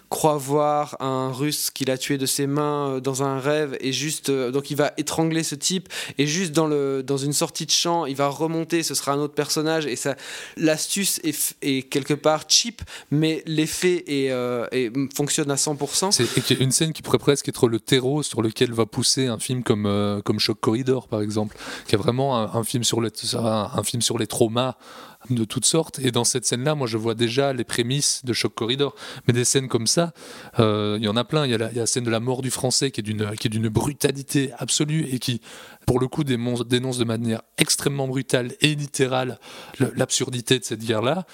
croit 0.10 0.38
voir 0.38 0.98
un 1.00 1.32
russe 1.32 1.70
qu'il 1.72 1.92
a 1.92 1.98
tué 1.98 2.18
de 2.18 2.26
ses 2.26 2.48
mains 2.48 3.00
dans 3.00 3.24
un 3.24 3.40
rêve 3.40 3.78
et 3.80 3.92
juste 3.92 4.32
donc 4.32 4.72
il 4.72 4.78
va 4.78 4.94
étrangler 4.98 5.44
ce 5.44 5.56
type 5.56 5.90
et 6.18 6.26
juste 6.26 6.52
dans 6.52 6.68
le 6.68 7.04
dans 7.04 7.18
une 7.18 7.34
sortie 7.34 7.66
de 7.66 7.72
champ 7.72 8.06
il 8.06 8.16
va 8.16 8.28
remonter 8.28 8.84
ce 8.84 8.96
sera 8.96 9.14
un 9.14 9.20
autre 9.20 9.34
personnage 9.34 9.86
et 9.86 9.96
ça 9.96 10.16
l'astuce 10.58 11.20
est, 11.24 11.56
est 11.62 11.84
quelque 11.84 12.14
part 12.14 12.44
cheap 12.48 12.82
mais 13.12 13.44
l'effet 13.46 14.04
fonctionne 15.16 15.52
à 15.52 15.56
100% 15.56 16.12
C'est 16.12 16.60
une 16.60 16.72
scène 16.72 16.94
qui 16.94 17.02
pourrait 17.02 17.20
presque 17.20 17.48
être 17.50 17.68
le 17.68 17.80
terreau 17.80 18.24
sur 18.24 18.42
lequel 18.42 18.72
pousser 18.86 19.28
un 19.28 19.40
film 19.40 19.64
comme, 19.64 19.86
euh, 19.86 20.22
comme 20.22 20.40
Shock 20.40 20.60
Corridor, 20.60 21.08
par 21.08 21.22
exemple, 21.22 21.58
qui 21.88 21.96
est 21.96 21.98
vraiment 21.98 22.38
un, 22.38 22.60
un 22.60 22.64
film, 22.64 22.84
sur 22.84 23.02
le, 23.02 23.12
un, 23.36 23.70
un 23.74 23.84
film 23.84 24.02
sur 24.02 24.18
les 24.18 24.28
traumas 24.28 24.76
de 25.30 25.44
toutes 25.44 25.66
sortes. 25.66 26.00
Et 26.00 26.12
dans 26.12 26.24
cette 26.24 26.46
scène-là, 26.46 26.76
moi, 26.76 26.88
je 26.88 26.98
vois 26.98 27.14
déjà 27.16 27.54
les 27.54 27.64
prémices 27.64 28.22
de 28.24 28.34
Choc 28.34 28.54
Corridor. 28.56 28.96
Mais 29.28 29.34
des 29.34 29.46
scènes 29.46 29.68
comme 29.68 29.88
ça, 29.88 30.14
euh, 30.60 30.98
il 31.00 31.04
y 31.04 31.08
en 31.08 31.18
a 31.18 31.24
plein. 31.24 31.46
Il 31.46 31.52
y, 31.52 31.56
a 31.56 31.58
la, 31.58 31.86
scène 31.86 32.04
de 32.04 32.10
la 32.10 32.20
mort 32.20 32.42
du 32.42 32.52
français 32.52 32.92
qui 32.92 33.02
est 33.02 33.04
d'une 33.04 33.70
brutalité 33.70 34.52
absolue 34.58 35.08
et 35.12 35.20
qui, 35.20 35.42
pour 35.86 36.00
le 36.00 36.08
coup, 36.08 36.24
dénonce, 36.24 36.66
de 36.66 37.04
manière 37.04 37.42
extrêmement 37.58 38.08
brutale 38.08 38.54
et 38.62 38.76
littérale 38.76 39.40
le- 39.80 39.92
l'absurdité 39.96 40.58
de 40.60 40.64
cette 40.64 40.84
guerre-là. 40.84 41.26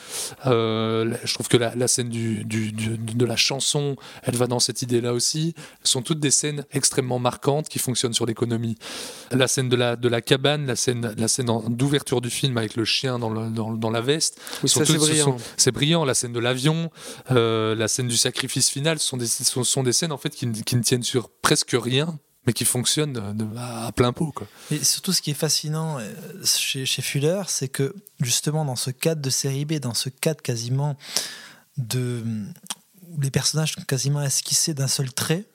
Euh, 0.46 1.16
je 1.24 1.34
trouve 1.34 1.48
que 1.48 1.58
la, 1.58 1.88
scène 1.88 2.10
du, 2.10 2.44
de 2.44 3.26
la 3.26 3.36
chanson, 3.36 3.96
elle 4.24 4.36
va 4.36 4.48
dans 4.48 4.60
cette 4.60 4.82
idée-là 4.82 5.14
aussi. 5.14 5.54
Ce 5.84 5.92
sont 5.92 6.02
toutes 6.02 6.20
des 6.20 6.32
scènes 6.32 6.66
extrêmement 6.72 7.20
marquantes 7.20 7.70
qui 7.70 7.80
fonctionnent 7.80 8.14
sur 8.14 8.26
l'économie. 8.26 8.78
La 9.32 9.48
scène 9.48 9.70
de 9.70 9.76
la, 9.76 9.96
de 9.96 10.08
la 10.10 10.22
cabane, 10.22 10.66
la 10.66 10.76
scène, 10.76 11.14
la 11.18 11.28
scène 11.28 11.52
d'ouverture 11.70 12.22
du 12.22 12.30
film 12.30 12.58
avec 12.58 12.76
le 12.76 12.86
chien 12.86 13.20
dans, 13.20 13.30
le- 13.30 13.50
dans 13.78 13.92
la 13.92 14.02
veste. 14.02 14.40
Oui, 14.64 14.70
sont 14.70 14.80
ça, 14.80 14.86
c'est 14.86 14.98
brillant. 14.98 15.38
brillant. 15.74 16.06
La 16.06 16.14
scène 16.14 16.34
de 16.34 16.40
l'avion, 16.40 16.92
euh, 17.32 17.76
la 17.76 17.88
scène 17.88 18.08
du 18.08 18.18
sacrifice 18.18 18.70
final, 18.70 19.00
ce 19.00 19.08
sont 19.08 19.18
des, 19.18 19.28
ce 19.28 19.64
sont 19.64 19.84
des 19.84 19.94
scènes 19.94 20.12
en 20.12 20.18
fait 20.18 20.30
qui, 20.32 20.48
ne- 20.48 20.62
qui 20.62 20.76
ne 20.76 20.82
tiennent 20.84 21.04
sur 21.04 21.30
presque 21.42 21.76
rien, 21.80 22.20
mais 22.48 22.54
qui 22.54 22.66
fonctionnent 22.66 23.14
de- 23.14 23.58
à 23.58 23.92
plein 23.92 24.14
pot. 24.14 24.32
Quoi. 24.36 24.48
Et 24.72 24.84
surtout, 24.84 25.14
ce 25.14 25.22
qui 25.22 25.32
est 25.32 25.36
fascinant 25.36 25.98
euh, 26.00 26.14
chez, 26.44 26.86
chez 26.86 27.02
Fuller, 27.02 27.42
c'est 27.48 27.68
que 27.70 27.94
justement, 28.22 28.66
dans 28.66 28.76
ce 28.76 28.92
cadre 28.92 29.22
de 29.22 29.30
série 29.30 29.66
B, 29.66 29.74
dans 29.80 29.94
ce 29.94 30.10
cadre 30.10 30.42
quasiment 30.42 30.98
de. 31.78 32.24
où 33.12 33.22
les 33.22 33.32
personnages 33.32 33.74
sont 33.74 33.82
quasiment 33.84 34.22
esquissés 34.22 34.74
d'un 34.74 34.88
seul 34.88 35.12
trait, 35.14 35.46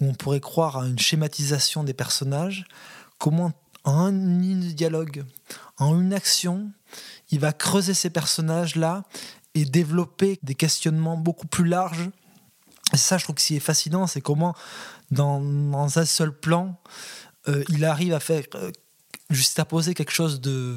où 0.00 0.06
on 0.06 0.14
pourrait 0.14 0.40
croire 0.40 0.78
à 0.78 0.86
une 0.86 0.98
schématisation 0.98 1.84
des 1.84 1.92
personnages, 1.94 2.64
comment 3.18 3.52
en 3.84 4.08
une 4.08 4.42
ligne 4.42 4.66
de 4.68 4.72
dialogue, 4.72 5.24
en 5.78 5.98
une 6.00 6.12
action, 6.12 6.70
il 7.30 7.40
va 7.40 7.52
creuser 7.52 7.94
ces 7.94 8.10
personnages-là 8.10 9.04
et 9.54 9.64
développer 9.64 10.38
des 10.42 10.54
questionnements 10.54 11.16
beaucoup 11.16 11.46
plus 11.46 11.64
larges. 11.64 12.08
Et 12.92 12.96
ça, 12.96 13.18
je 13.18 13.24
trouve 13.24 13.36
que 13.36 13.42
ce 13.42 13.48
qui 13.48 13.56
est 13.56 13.60
fascinant, 13.60 14.06
c'est 14.06 14.20
comment, 14.20 14.54
dans, 15.10 15.40
un 15.98 16.04
seul 16.04 16.32
plan, 16.32 16.80
euh, 17.48 17.64
il 17.68 17.84
arrive 17.84 18.14
à 18.14 18.20
faire 18.20 18.44
euh, 18.54 18.70
juste 19.30 19.58
à 19.58 19.64
poser 19.64 19.94
quelque 19.94 20.12
chose 20.12 20.40
de 20.40 20.76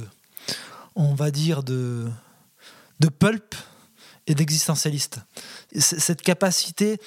on 0.96 1.16
va 1.16 1.32
dire 1.32 1.64
de 1.64 2.08
de 3.00 3.10
pulp 3.10 3.56
et 4.28 4.36
d'existentialiste 4.36 5.20
cette 5.80 6.22
capacité 6.22 7.00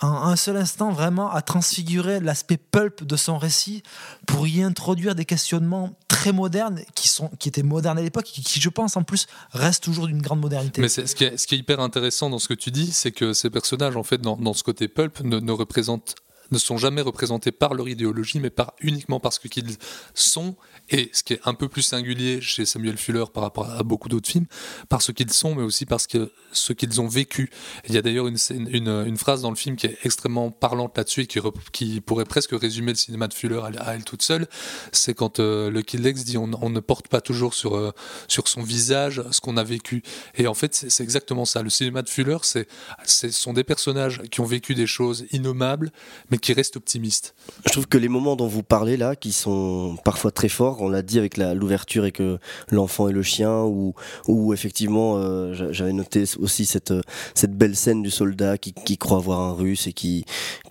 en 0.00 0.08
un 0.08 0.36
seul 0.36 0.56
instant 0.56 0.90
vraiment 0.90 1.30
à 1.30 1.42
transfigurer 1.42 2.20
l'aspect 2.20 2.56
pulp 2.56 3.04
de 3.04 3.16
son 3.16 3.38
récit 3.38 3.82
pour 4.26 4.46
y 4.46 4.62
introduire 4.62 5.14
des 5.14 5.24
questionnements 5.24 5.96
modernes 6.32 6.80
qui 6.94 7.08
sont 7.08 7.30
qui 7.38 7.48
étaient 7.48 7.62
modernes 7.62 7.98
à 7.98 8.02
l'époque 8.02 8.26
et 8.38 8.42
qui 8.42 8.60
je 8.60 8.68
pense 8.68 8.96
en 8.96 9.02
plus 9.02 9.26
restent 9.52 9.84
toujours 9.84 10.06
d'une 10.06 10.22
grande 10.22 10.40
modernité. 10.40 10.80
Mais 10.80 10.88
ce 10.88 11.14
qui, 11.14 11.24
est, 11.24 11.36
ce 11.36 11.46
qui 11.46 11.54
est 11.54 11.58
hyper 11.58 11.80
intéressant 11.80 12.30
dans 12.30 12.38
ce 12.38 12.48
que 12.48 12.54
tu 12.54 12.70
dis, 12.70 12.92
c'est 12.92 13.12
que 13.12 13.32
ces 13.32 13.50
personnages, 13.50 13.96
en 13.96 14.02
fait, 14.02 14.20
dans, 14.20 14.54
ce 14.54 14.62
côté 14.62 14.88
pulp, 14.88 15.20
ne 15.20 15.52
représentent 15.52 16.14
ne 16.50 16.58
sont 16.58 16.76
jamais 16.76 17.00
représentés 17.00 17.52
par 17.52 17.74
leur 17.74 17.88
idéologie, 17.88 18.40
mais 18.40 18.50
par, 18.50 18.74
uniquement 18.80 19.20
parce 19.20 19.38
que 19.38 19.48
qu'ils 19.48 19.76
sont, 20.14 20.56
et 20.90 21.10
ce 21.12 21.22
qui 21.22 21.34
est 21.34 21.40
un 21.44 21.54
peu 21.54 21.68
plus 21.68 21.82
singulier 21.82 22.40
chez 22.40 22.66
Samuel 22.66 22.96
Fuller 22.96 23.24
par 23.32 23.42
rapport 23.42 23.70
à 23.70 23.82
beaucoup 23.82 24.08
d'autres 24.08 24.28
films, 24.28 24.46
par 24.88 25.02
ce 25.02 25.12
qu'ils 25.12 25.32
sont, 25.32 25.54
mais 25.54 25.62
aussi 25.62 25.86
parce 25.86 26.06
que 26.06 26.32
ce 26.52 26.72
qu'ils 26.72 27.00
ont 27.00 27.08
vécu. 27.08 27.50
Il 27.88 27.94
y 27.94 27.98
a 27.98 28.02
d'ailleurs 28.02 28.26
une, 28.26 29.16
phrase 29.16 29.42
dans 29.42 29.50
le 29.50 29.56
film 29.56 29.76
qui 29.76 29.86
est 29.86 29.98
extrêmement 30.04 30.50
parlante 30.50 30.96
là-dessus 30.96 31.22
et 31.22 31.26
qui, 31.26 32.00
pourrait 32.00 32.24
presque 32.24 32.52
résumer 32.52 32.92
le 32.92 32.98
cinéma 32.98 33.28
de 33.28 33.34
Fuller 33.34 33.60
à, 33.78 33.94
elle 33.94 34.04
toute 34.04 34.22
seule. 34.22 34.46
C'est 34.92 35.14
quand 35.14 35.40
euh, 35.40 35.70
le 35.70 35.82
Killex 35.82 36.24
dit 36.24 36.36
on, 36.38 36.46
ne 36.46 36.80
porte 36.80 37.08
pas 37.08 37.20
toujours 37.20 37.54
sur, 37.54 37.76
euh, 37.76 37.92
sur 38.28 38.48
son 38.48 38.62
visage 38.62 39.22
ce 39.30 39.40
qu'on 39.40 39.56
a 39.56 39.64
vécu. 39.64 40.02
Et 40.36 40.46
en 40.46 40.54
fait, 40.54 40.74
c'est 40.74 40.96
c'est 40.96 41.02
exactement 41.02 41.44
ça. 41.44 41.62
Le 41.62 41.68
cinéma 41.68 42.00
de 42.00 42.08
Fuller, 42.08 42.38
c'est 42.42 42.66
ce 43.04 43.28
sont 43.30 43.52
des 43.52 43.64
personnages 43.64 44.22
qui 44.30 44.40
ont 44.40 44.46
vécu 44.46 44.74
des 44.74 44.86
choses 44.86 45.26
innommables, 45.30 45.92
mais 46.30 46.35
qui 46.38 46.52
restent 46.52 46.76
optimistes. 46.76 47.34
Je 47.66 47.72
trouve 47.72 47.86
que 47.86 47.98
les 47.98 48.08
moments 48.08 48.36
dont 48.36 48.46
vous 48.46 48.62
parlez 48.62 48.96
là, 48.96 49.16
qui 49.16 49.32
sont 49.32 49.96
parfois 50.04 50.30
très 50.30 50.48
forts, 50.48 50.80
on 50.82 50.88
l'a 50.88 51.02
dit 51.02 51.18
avec 51.18 51.36
l'ouverture 51.36 52.04
et 52.04 52.12
que 52.12 52.38
l'enfant 52.70 53.08
et 53.08 53.12
le 53.12 53.22
chien, 53.22 53.62
ou 53.62 53.94
ou 54.28 54.52
effectivement, 54.52 55.16
euh, 55.18 55.52
j'a- 55.54 55.72
j'avais 55.72 55.92
noté 55.92 56.24
aussi 56.38 56.66
cette 56.66 56.92
cette 57.34 57.56
belle 57.56 57.76
scène 57.76 58.02
du 58.02 58.10
soldat 58.10 58.58
qui, 58.58 58.72
qui 58.72 58.98
croit 58.98 59.18
voir 59.18 59.40
un 59.40 59.52
russe 59.52 59.86
et 59.86 59.92
qui 59.92 60.24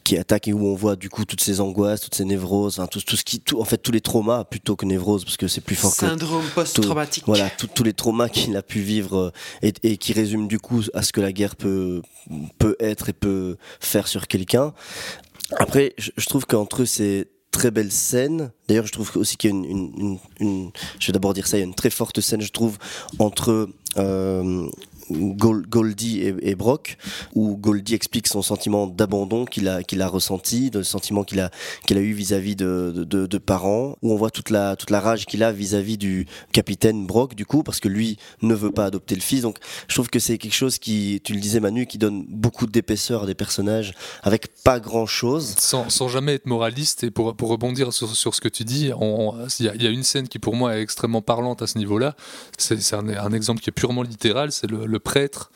qui 0.04 0.18
attaque 0.18 0.48
et 0.48 0.54
où 0.54 0.66
on 0.68 0.76
voit 0.76 0.96
du 0.96 1.10
coup 1.10 1.26
toutes 1.26 1.42
ces 1.42 1.62
angoisses, 1.62 2.02
toutes 2.02 2.16
ces 2.16 2.26
névroses, 2.26 2.80
enfin, 2.80 2.88
tout 2.88 3.02
tout 3.02 3.16
ce 3.16 3.24
qui, 3.24 3.40
tout, 3.40 3.60
en 3.60 3.66
fait 3.66 3.78
tous 3.78 3.92
les 3.92 4.02
traumas 4.02 4.44
plutôt 4.44 4.76
que 4.76 4.86
névroses 4.86 5.26
parce 5.26 5.38
que 5.38 5.48
c'est 5.48 5.62
plus 5.62 5.76
fort 5.76 5.92
que 5.96 6.06
Syndrome 6.06 6.44
post-traumatique. 6.54 7.24
voilà, 7.26 7.50
tous 7.50 7.84
les 7.84 7.94
traumas 7.94 8.30
qu'il 8.30 8.56
a 8.56 8.62
pu 8.62 8.80
vivre 8.82 9.18
euh, 9.18 9.32
et, 9.64 9.74
et 9.84 9.98
qui 9.98 10.14
résument 10.14 10.46
du 10.48 10.60
coup 10.60 10.82
à 10.94 11.02
ce 11.02 11.12
que 11.12 11.22
la 11.22 11.32
guerre 11.32 11.56
peut, 11.56 12.02
peut 12.60 12.76
être 12.80 13.10
et 13.10 13.14
peut 13.14 13.58
faire 13.80 14.08
sur 14.08 14.28
quelqu'un. 14.28 14.74
Après, 15.58 15.94
je, 15.98 16.26
trouve 16.28 16.46
qu'entre 16.46 16.86
ces 16.86 17.28
très 17.52 17.72
belles 17.72 17.92
scènes, 17.92 18.52
d'ailleurs 18.68 18.88
je 18.88 18.92
trouve 18.92 19.12
aussi 19.16 19.38
qu'il 19.38 19.52
y 19.52 19.54
a 19.54 19.56
une, 19.56 20.18
une- 20.40 20.72
je 21.00 21.08
vais 21.08 21.14
d'abord 21.14 21.34
dire 21.34 21.48
ça, 21.48 21.58
il 21.58 21.62
y 21.62 21.64
a 21.64 21.66
une 21.66 21.76
très 21.76 21.90
forte 21.90 22.20
scène 22.20 22.42
je 22.42 22.52
trouve 22.52 22.78
entre 23.20 23.70
euh, 23.98 24.68
Goldie 25.12 26.22
et, 26.42 26.56
Brock, 26.56 26.98
où 27.34 27.58
Goldie 27.58 27.94
explique 27.94 28.28
son 28.28 28.42
sentiment 28.42 28.88
d'abandon 28.88 29.46
qu'il 29.46 29.68
a, 29.68 30.08
ressenti, 30.08 30.72
le 30.74 30.84
sentiment 30.84 31.24
qu'il 31.24 31.40
a, 31.40 31.52
eu 31.90 32.14
vis-à-vis 32.14 32.56
de, 32.56 32.92
de, 32.96 33.04
de- 33.04 33.26
de 33.28 33.38
parents, 33.38 33.98
où 34.02 34.12
on 34.12 34.16
voit 34.16 34.32
toute 34.32 34.50
la, 34.50 34.76
rage 34.92 35.26
qu'il 35.26 35.44
a 35.44 35.52
vis-à-vis 35.52 35.98
du 35.98 36.28
capitaine 36.52 37.06
Brock, 37.06 37.36
du 37.36 37.46
coup, 37.46 37.64
parce 37.64 37.80
que 37.80 37.88
lui 37.88 38.18
ne 38.42 38.54
veut 38.54 38.72
pas 38.72 38.86
adopter 38.86 39.16
le 39.16 39.22
fils. 39.22 39.42
Donc, 39.42 39.58
je 39.88 39.94
trouve 39.94 40.10
que 40.10 40.20
c'est 40.20 40.38
quelque 40.38 40.54
chose 40.54 40.80
qui, 40.80 41.22
tu 41.24 41.34
le 41.34 41.40
disais 41.40 41.60
Manu, 41.60 41.86
qui 41.86 41.98
donne 41.98 42.26
beaucoup 42.28 42.66
d'épaisseur 42.66 43.24
à 43.24 43.26
des 43.26 43.36
personnages 43.36 43.94
avec 44.24 44.48
pas 44.64 44.80
grand-chose. 44.80 45.56
Sans, 45.60 46.08
jamais 46.08 46.34
être 46.34 46.46
moraliste, 46.46 47.04
et 47.04 47.12
pour, 47.12 47.36
rebondir 47.42 47.94
sur, 47.94 48.16
ce 48.16 48.42
que 48.42 48.50
tu 48.50 48.64
dis, 48.64 48.92
il 49.60 49.66
y, 49.80 49.84
y 49.84 49.88
a 49.88 49.90
une 49.90 50.04
scène 50.04 50.28
qui 50.28 50.40
pour 50.40 50.56
moi 50.56 50.78
est 50.78 50.82
extrêmement 50.82 51.22
parlante 51.22 51.62
à 51.62 51.68
ce 51.68 51.78
niveau-là. 51.78 52.16
C'est 52.58 52.94
un, 52.94 53.34
exemple 53.34 53.62
qui 53.62 53.70
est 53.70 53.74
purement 53.74 54.04
littéral, 54.04 54.52
c'est 54.52 54.70
le 54.70 54.95
prêtre 54.98 55.52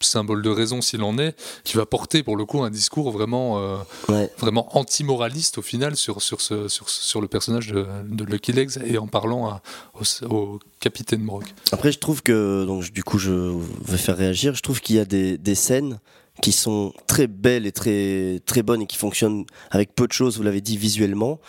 symbole 0.00 0.42
de 0.42 0.50
raison 0.50 0.82
s'il 0.82 1.02
en 1.02 1.16
est, 1.18 1.34
qui 1.64 1.78
va 1.78 1.86
porter 1.86 2.22
pour 2.22 2.36
le 2.36 2.44
coup 2.44 2.62
un 2.62 2.68
discours 2.70 3.10
vraiment, 3.10 3.58
euh, 3.58 3.78
Ouais. 4.10 4.30
vraiment 4.38 4.76
anti-moraliste 4.76 5.56
au 5.56 5.62
final 5.62 5.96
sur, 5.96 6.20
sur, 6.20 6.42
ce, 6.42 6.68
sur, 6.68 6.90
sur 6.90 7.22
le 7.22 7.28
personnage 7.28 7.68
de, 7.68 7.86
de 8.04 8.24
Lucky 8.24 8.52
Legs 8.52 8.72
et 8.84 8.98
en 8.98 9.06
parlant 9.06 9.48
à- 9.48 9.62
au, 9.94 10.26
au 10.34 10.58
capitaine 10.80 11.24
Brock. 11.24 11.44
Après, 11.72 11.92
je 11.92 11.98
trouve 11.98 12.22
que, 12.22 12.66
donc 12.66 12.92
du 12.92 13.02
coup, 13.04 13.18
je 13.18 13.54
vais 13.88 13.96
faire 13.96 14.18
réagir. 14.18 14.54
Je 14.54 14.62
trouve 14.62 14.82
qu'il 14.82 14.96
y 14.96 15.00
a 15.00 15.06
des, 15.06 15.38
des 15.38 15.54
scènes 15.54 15.98
qui 16.42 16.52
sont 16.52 16.92
très 17.06 17.26
belles 17.26 17.66
et 17.66 17.72
très, 17.72 18.40
très 18.46 18.62
bonnes 18.62 18.82
et 18.82 18.86
qui 18.86 18.96
fonctionnent 18.96 19.44
avec 19.70 19.94
peu 19.94 20.06
de 20.06 20.12
choses, 20.12 20.36
vous 20.36 20.42
l'avez 20.42 20.60
dit, 20.60 20.76
visuellement. 20.76 21.40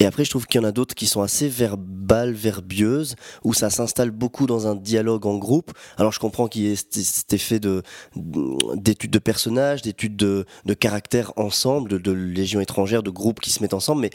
Et 0.00 0.06
après, 0.06 0.24
je 0.24 0.30
trouve 0.30 0.46
qu'il 0.46 0.60
y 0.60 0.64
en 0.64 0.68
a 0.68 0.70
d'autres 0.70 0.94
qui 0.94 1.06
sont 1.06 1.22
assez 1.22 1.48
verbales, 1.48 2.32
verbieuses, 2.32 3.16
où 3.42 3.52
ça 3.52 3.68
s'installe 3.68 4.12
beaucoup 4.12 4.46
dans 4.46 4.68
un 4.68 4.76
dialogue 4.76 5.26
en 5.26 5.36
groupe. 5.38 5.72
Alors, 5.96 6.12
je 6.12 6.20
comprends 6.20 6.46
qu'il 6.46 6.62
y 6.62 6.72
ait 6.72 6.76
cet, 6.76 7.32
effet 7.32 7.58
de, 7.58 7.82
d'études 8.14 9.10
de 9.10 9.18
personnages, 9.18 9.82
d'études 9.82 10.14
de, 10.16 10.46
caractères 10.78 11.32
ensemble, 11.36 11.90
de, 11.90 11.98
de 11.98 12.12
légions 12.12 12.60
étrangères, 12.60 13.02
de 13.02 13.10
groupes 13.10 13.40
qui 13.40 13.50
se 13.50 13.60
mettent 13.60 13.74
ensemble, 13.74 14.02
mais 14.02 14.10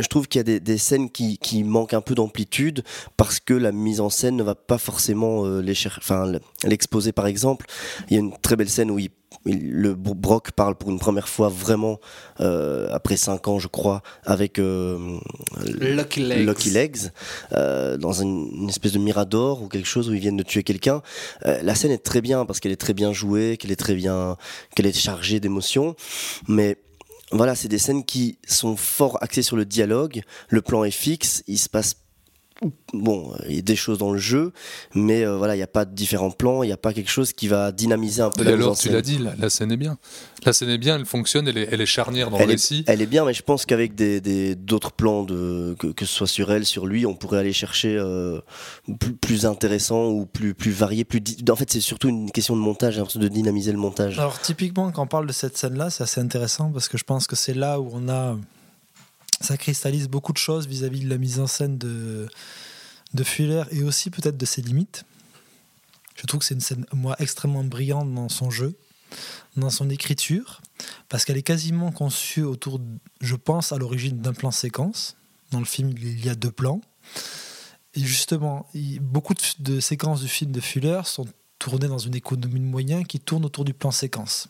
je 0.00 0.06
trouve 0.06 0.26
qu'il 0.26 0.38
y 0.38 0.54
a 0.54 0.58
des, 0.58 0.78
scènes 0.78 1.10
qui, 1.10 1.36
qui 1.36 1.64
manquent 1.64 1.94
un 1.94 2.00
peu 2.00 2.14
d'amplitude 2.14 2.82
parce 3.18 3.40
que 3.40 3.52
la 3.52 3.72
mise 3.72 4.00
en 4.00 4.08
scène 4.08 4.36
ne 4.36 4.42
va 4.42 4.54
pas 4.54 4.78
forcément 4.78 5.44
euh, 5.44 5.60
l'exposer 6.64 7.12
par 7.12 7.26
exemple. 7.26 7.66
Il 8.08 8.14
y 8.14 8.16
a 8.16 8.20
une 8.20 8.36
très 8.38 8.56
belle 8.56 8.70
scène 8.70 8.90
où 8.90 8.98
il- 8.98 9.10
le 9.44 9.94
Bro- 9.94 10.14
Brock 10.14 10.50
parle 10.52 10.74
pour 10.74 10.90
une 10.90 10.98
première 10.98 11.28
fois 11.28 11.48
vraiment 11.48 11.98
euh, 12.40 12.88
après 12.92 13.16
cinq 13.16 13.48
ans 13.48 13.58
je 13.58 13.68
crois 13.68 14.02
avec 14.24 14.58
euh, 14.58 15.18
Lucky 15.64 16.20
Legs. 16.20 16.46
Lucky 16.46 16.70
Legs 16.70 16.98
euh, 17.52 17.96
dans 17.96 18.12
une, 18.12 18.50
une 18.54 18.68
espèce 18.68 18.92
de 18.92 18.98
mirador 18.98 19.62
ou 19.62 19.68
quelque 19.68 19.86
chose 19.88 20.08
où 20.10 20.14
ils 20.14 20.20
viennent 20.20 20.36
de 20.36 20.42
tuer 20.42 20.62
quelqu'un. 20.62 21.02
La 21.44 21.74
scène 21.74 21.90
est 21.90 21.98
très 22.04 22.20
bien 22.20 22.44
parce 22.44 22.60
qu'elle 22.60 22.72
est 22.72 22.76
très 22.80 22.94
bien 22.94 23.12
jouée, 23.12 23.56
qu'elle 23.56 23.72
est 23.72 23.76
très 23.76 23.94
bien, 23.94 24.36
qu'elle 24.74 24.86
est 24.86 24.92
chargée 24.96 25.40
d'émotions, 25.40 25.94
mais 26.48 26.76
voilà, 27.32 27.54
c'est 27.54 27.68
des 27.68 27.78
scènes 27.78 28.04
qui 28.04 28.38
sont 28.46 28.76
fort 28.76 29.16
axées 29.22 29.42
sur 29.42 29.56
le 29.56 29.64
dialogue. 29.64 30.22
Le 30.48 30.62
plan 30.62 30.82
est 30.82 30.90
fixe, 30.90 31.44
il 31.46 31.58
se 31.58 31.68
passe 31.68 31.94
bon, 32.92 33.32
il 33.48 33.54
y 33.56 33.58
a 33.58 33.62
des 33.62 33.76
choses 33.76 33.98
dans 33.98 34.12
le 34.12 34.18
jeu, 34.18 34.52
mais 34.94 35.24
euh, 35.24 35.36
voilà, 35.38 35.54
il 35.54 35.58
n'y 35.58 35.62
a 35.62 35.66
pas 35.68 35.84
de 35.84 35.94
différents 35.94 36.30
plans, 36.30 36.62
il 36.62 36.66
n'y 36.66 36.72
a 36.72 36.76
pas 36.76 36.92
quelque 36.92 37.10
chose 37.10 37.32
qui 37.32 37.48
va 37.48 37.72
dynamiser 37.72 38.20
un 38.22 38.30
peu 38.30 38.42
Et 38.42 38.44
la 38.44 38.50
mise 38.52 38.60
en 38.60 38.64
alors, 38.66 38.76
tu 38.76 38.82
scène. 38.84 38.92
l'as 38.92 39.02
dit, 39.02 39.18
la, 39.18 39.34
la 39.36 39.48
scène 39.50 39.72
est 39.72 39.76
bien. 39.76 39.96
La 40.44 40.52
scène 40.52 40.68
est 40.70 40.78
bien, 40.78 40.96
elle 40.96 41.06
fonctionne, 41.06 41.48
elle 41.48 41.58
est, 41.58 41.68
elle 41.70 41.80
est 41.80 41.86
charnière 41.86 42.30
dans 42.30 42.36
Elle 42.38 42.44
le 42.46 42.50
est, 42.50 42.54
récit. 42.54 42.84
elle 42.86 43.00
est 43.02 43.06
bien, 43.06 43.24
mais 43.24 43.32
je 43.34 43.42
pense 43.42 43.64
qu'avec 43.66 43.94
des 43.94 44.20
des- 44.20 44.54
d'autres 44.54 44.92
plans, 44.92 45.22
de, 45.24 45.74
que, 45.78 45.86
que 45.88 46.04
ce 46.04 46.12
soit 46.14 46.26
sur 46.26 46.52
elle, 46.52 46.64
sur 46.66 46.86
lui, 46.86 47.06
on 47.06 47.14
pourrait 47.14 47.38
aller 47.38 47.52
chercher 47.52 47.96
euh, 47.96 48.40
plus, 48.98 49.14
plus 49.14 49.46
intéressant 49.46 50.08
ou 50.08 50.26
plus, 50.26 50.54
plus 50.54 50.70
varié. 50.70 51.04
Plus 51.04 51.20
di- 51.20 51.42
en 51.50 51.56
fait, 51.56 51.70
c'est 51.70 51.80
surtout 51.80 52.08
une 52.08 52.30
question 52.30 52.54
de 52.56 52.60
montage, 52.60 52.96
de 53.14 53.28
dynamiser 53.28 53.72
le 53.72 53.78
montage. 53.78 54.18
Alors 54.18 54.38
typiquement 54.40 54.90
quand 54.90 55.02
on 55.02 55.06
parle 55.06 55.26
de 55.26 55.32
cette 55.32 55.56
scène-là, 55.56 55.90
c'est 55.90 56.02
assez 56.02 56.20
intéressant 56.20 56.70
parce 56.70 56.88
que 56.88 56.98
je 56.98 57.04
pense 57.04 57.26
que 57.26 57.36
c'est 57.36 57.54
là 57.54 57.80
où 57.80 57.88
on 57.92 58.08
a 58.08 58.36
ça 59.40 59.56
cristallise 59.56 60.08
beaucoup 60.08 60.32
de 60.32 60.38
choses 60.38 60.66
vis-à-vis 60.66 61.00
de 61.00 61.08
la 61.08 61.18
mise 61.18 61.40
en 61.40 61.46
scène 61.46 61.78
de 61.78 62.28
de 63.14 63.24
Fuller 63.24 63.64
et 63.70 63.82
aussi 63.82 64.10
peut-être 64.10 64.36
de 64.36 64.46
ses 64.46 64.62
limites. 64.62 65.04
Je 66.16 66.26
trouve 66.26 66.40
que 66.40 66.46
c'est 66.46 66.54
une 66.54 66.60
scène, 66.60 66.86
moi, 66.92 67.16
extrêmement 67.18 67.64
brillante 67.64 68.12
dans 68.12 68.28
son 68.28 68.50
jeu, 68.50 68.74
dans 69.56 69.70
son 69.70 69.88
écriture, 69.90 70.60
parce 71.08 71.24
qu'elle 71.24 71.38
est 71.38 71.42
quasiment 71.42 71.92
conçue 71.92 72.42
autour, 72.42 72.80
je 73.20 73.34
pense, 73.36 73.72
à 73.72 73.78
l'origine 73.78 74.20
d'un 74.20 74.32
plan 74.32 74.50
séquence. 74.50 75.16
Dans 75.50 75.58
le 75.58 75.64
film, 75.64 75.92
il 75.96 76.24
y 76.24 76.28
a 76.28 76.34
deux 76.34 76.52
plans. 76.52 76.80
Et 77.94 78.00
justement, 78.00 78.68
beaucoup 79.00 79.34
de, 79.34 79.40
de 79.58 79.80
séquences 79.80 80.20
du 80.20 80.28
film 80.28 80.52
de 80.52 80.60
Fuller 80.60 81.00
sont 81.04 81.26
tournées 81.58 81.88
dans 81.88 81.98
une 81.98 82.14
économie 82.14 82.60
de 82.60 82.64
moyens 82.64 83.04
qui 83.06 83.18
tourne 83.18 83.44
autour 83.44 83.64
du 83.64 83.74
plan 83.74 83.90
séquence. 83.90 84.48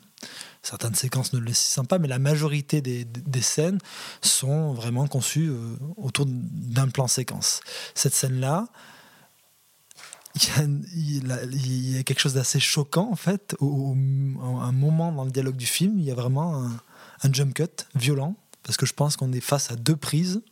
Certaines 0.63 0.95
séquences 0.95 1.33
ne 1.33 1.39
le 1.39 1.53
sont 1.55 1.85
pas, 1.85 1.99
mais 1.99 2.09
la 2.09 2.19
majorité 2.19 2.83
des, 2.83 3.05
des 3.05 3.41
scènes 3.41 3.79
sont 4.21 4.75
vraiment 4.75 5.07
conçues 5.07 5.49
euh, 5.49 5.77
autour 5.97 6.27
d'un 6.29 6.89
plan 6.89 7.07
séquence. 7.07 7.61
Cette 7.95 8.13
scène-là, 8.13 8.67
il 10.95 11.95
y, 11.95 11.99
a, 11.99 12.03
quelque 12.03 12.21
chose 12.21 12.35
d'assez 12.35 12.61
choquant 12.61 13.11
en 13.11 13.17
fait. 13.17 13.57
Au, 13.61 13.93
un 13.93 14.73
moment 14.73 15.13
dans 15.13 15.25
le 15.25 15.31
dialogue 15.31 15.57
du 15.57 15.67
film, 15.67 15.99
il 15.99 16.05
y 16.05 16.11
a 16.11 16.15
vraiment 16.15 16.69
un 17.23 17.33
jump 17.33 17.55
cut 17.55 17.87
violent 17.95 18.37
parce 18.63 18.77
que 18.77 18.87
je 18.87 18.93
pense 18.93 19.17
qu'on 19.17 19.33
est 19.33 19.41
face 19.41 19.71
à 19.71 19.77
deux 19.77 19.97
prises. 19.97 20.43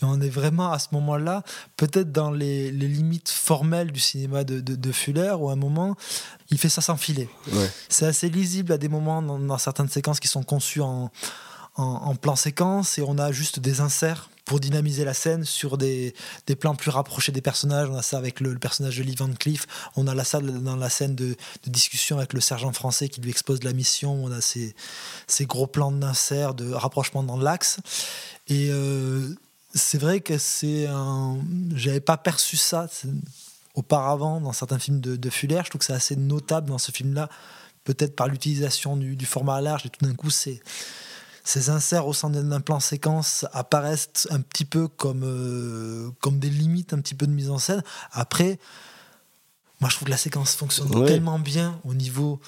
Et 0.00 0.04
on 0.04 0.20
est 0.20 0.28
vraiment 0.28 0.72
à 0.72 0.78
ce 0.78 0.88
moment-là, 0.92 1.42
peut-être 1.76 2.12
dans 2.12 2.30
les, 2.30 2.70
les 2.70 2.88
limites 2.88 3.30
formelles 3.30 3.92
du 3.92 4.00
cinéma 4.00 4.44
de, 4.44 4.60
de- 4.60 4.76
de 4.76 4.92
Fuller, 4.92 5.34
où 5.38 5.48
à 5.48 5.52
un 5.52 5.56
moment, 5.56 5.96
il 6.50 6.58
fait 6.58 6.68
ça 6.68 6.80
sans 6.82 6.96
filet. 6.96 7.28
Ouais. 7.52 7.70
C'est 7.88 8.06
assez 8.06 8.28
lisible 8.28 8.72
à 8.72 8.78
des 8.78 8.88
moments 8.88 9.22
dans, 9.22 9.38
dans 9.38 9.58
certaines 9.58 9.88
séquences 9.88 10.20
qui 10.20 10.28
sont 10.28 10.42
conçues 10.42 10.82
en, 10.82 11.10
en, 11.76 11.82
en 11.84 12.14
plan 12.14 12.36
séquence, 12.36 12.98
et 12.98 13.02
on 13.02 13.18
a 13.18 13.32
juste 13.32 13.58
des 13.58 13.80
inserts 13.80 14.28
pour 14.44 14.60
dynamiser 14.60 15.04
la 15.04 15.12
scène 15.12 15.44
sur 15.44 15.76
des, 15.76 16.14
des 16.46 16.54
plans 16.54 16.76
plus 16.76 16.90
rapprochés 16.92 17.32
des 17.32 17.40
personnages. 17.40 17.88
On 17.90 17.96
a 17.96 18.02
ça 18.02 18.16
avec 18.16 18.38
le, 18.38 18.52
le 18.52 18.60
personnage 18.60 18.96
de 18.96 19.02
Lee 19.02 19.16
Van 19.16 19.28
Cleef, 19.32 19.66
on 19.96 20.06
a 20.06 20.14
la 20.14 20.22
ça 20.22 20.38
dans 20.40 20.76
la 20.76 20.88
scène 20.88 21.16
de, 21.16 21.34
de 21.64 21.70
discussion 21.70 22.18
avec 22.18 22.32
le 22.32 22.40
sergent 22.40 22.72
français 22.72 23.08
qui 23.08 23.20
lui 23.20 23.30
expose 23.30 23.64
la 23.64 23.72
mission, 23.72 24.22
on 24.22 24.30
a 24.30 24.40
ces, 24.40 24.76
ces 25.26 25.46
gros 25.46 25.66
plans 25.66 25.90
d'insert, 25.90 26.54
de 26.54 26.70
rapprochement 26.72 27.24
dans 27.24 27.36
l'axe. 27.36 27.78
Et 28.46 28.68
euh, 28.70 29.34
c'est 29.76 29.98
vrai 29.98 30.20
que 30.20 30.38
c'est 30.38 30.86
un. 30.86 31.38
J'avais 31.74 32.00
pas 32.00 32.16
perçu 32.16 32.56
ça 32.56 32.88
auparavant 33.74 34.40
dans 34.40 34.52
certains 34.52 34.78
films 34.78 35.00
de, 35.00 35.16
de 35.16 35.30
Fuller. 35.30 35.60
Je 35.64 35.70
trouve 35.70 35.80
que 35.80 35.84
c'est 35.84 35.92
assez 35.92 36.16
notable 36.16 36.70
dans 36.70 36.78
ce 36.78 36.90
film-là, 36.90 37.28
peut-être 37.84 38.16
par 38.16 38.26
l'utilisation 38.26 38.96
du, 38.96 39.16
du 39.16 39.26
format 39.26 39.60
large. 39.60 39.86
Et 39.86 39.90
tout 39.90 40.04
d'un 40.04 40.14
coup. 40.14 40.30
Ces 40.30 41.70
inserts 41.70 42.08
au 42.08 42.12
sein 42.12 42.30
d'un 42.30 42.60
plan 42.60 42.80
séquence 42.80 43.46
apparaissent 43.52 44.26
un 44.30 44.40
petit 44.40 44.64
peu 44.64 44.88
comme, 44.88 45.22
euh, 45.22 46.10
comme 46.20 46.40
des 46.40 46.50
limites 46.50 46.92
un 46.92 46.98
petit 46.98 47.14
peu 47.14 47.26
de 47.26 47.32
mise 47.32 47.50
en 47.50 47.58
scène. 47.58 47.84
Après, 48.10 48.58
moi 49.80 49.90
je 49.90 49.96
trouve 49.96 50.06
que 50.06 50.10
la 50.12 50.16
séquence 50.16 50.54
fonctionne 50.54 50.94
Ouais. 50.94 51.06
tellement 51.06 51.38
bien 51.38 51.80
au 51.84 51.94
niveau 51.94 52.40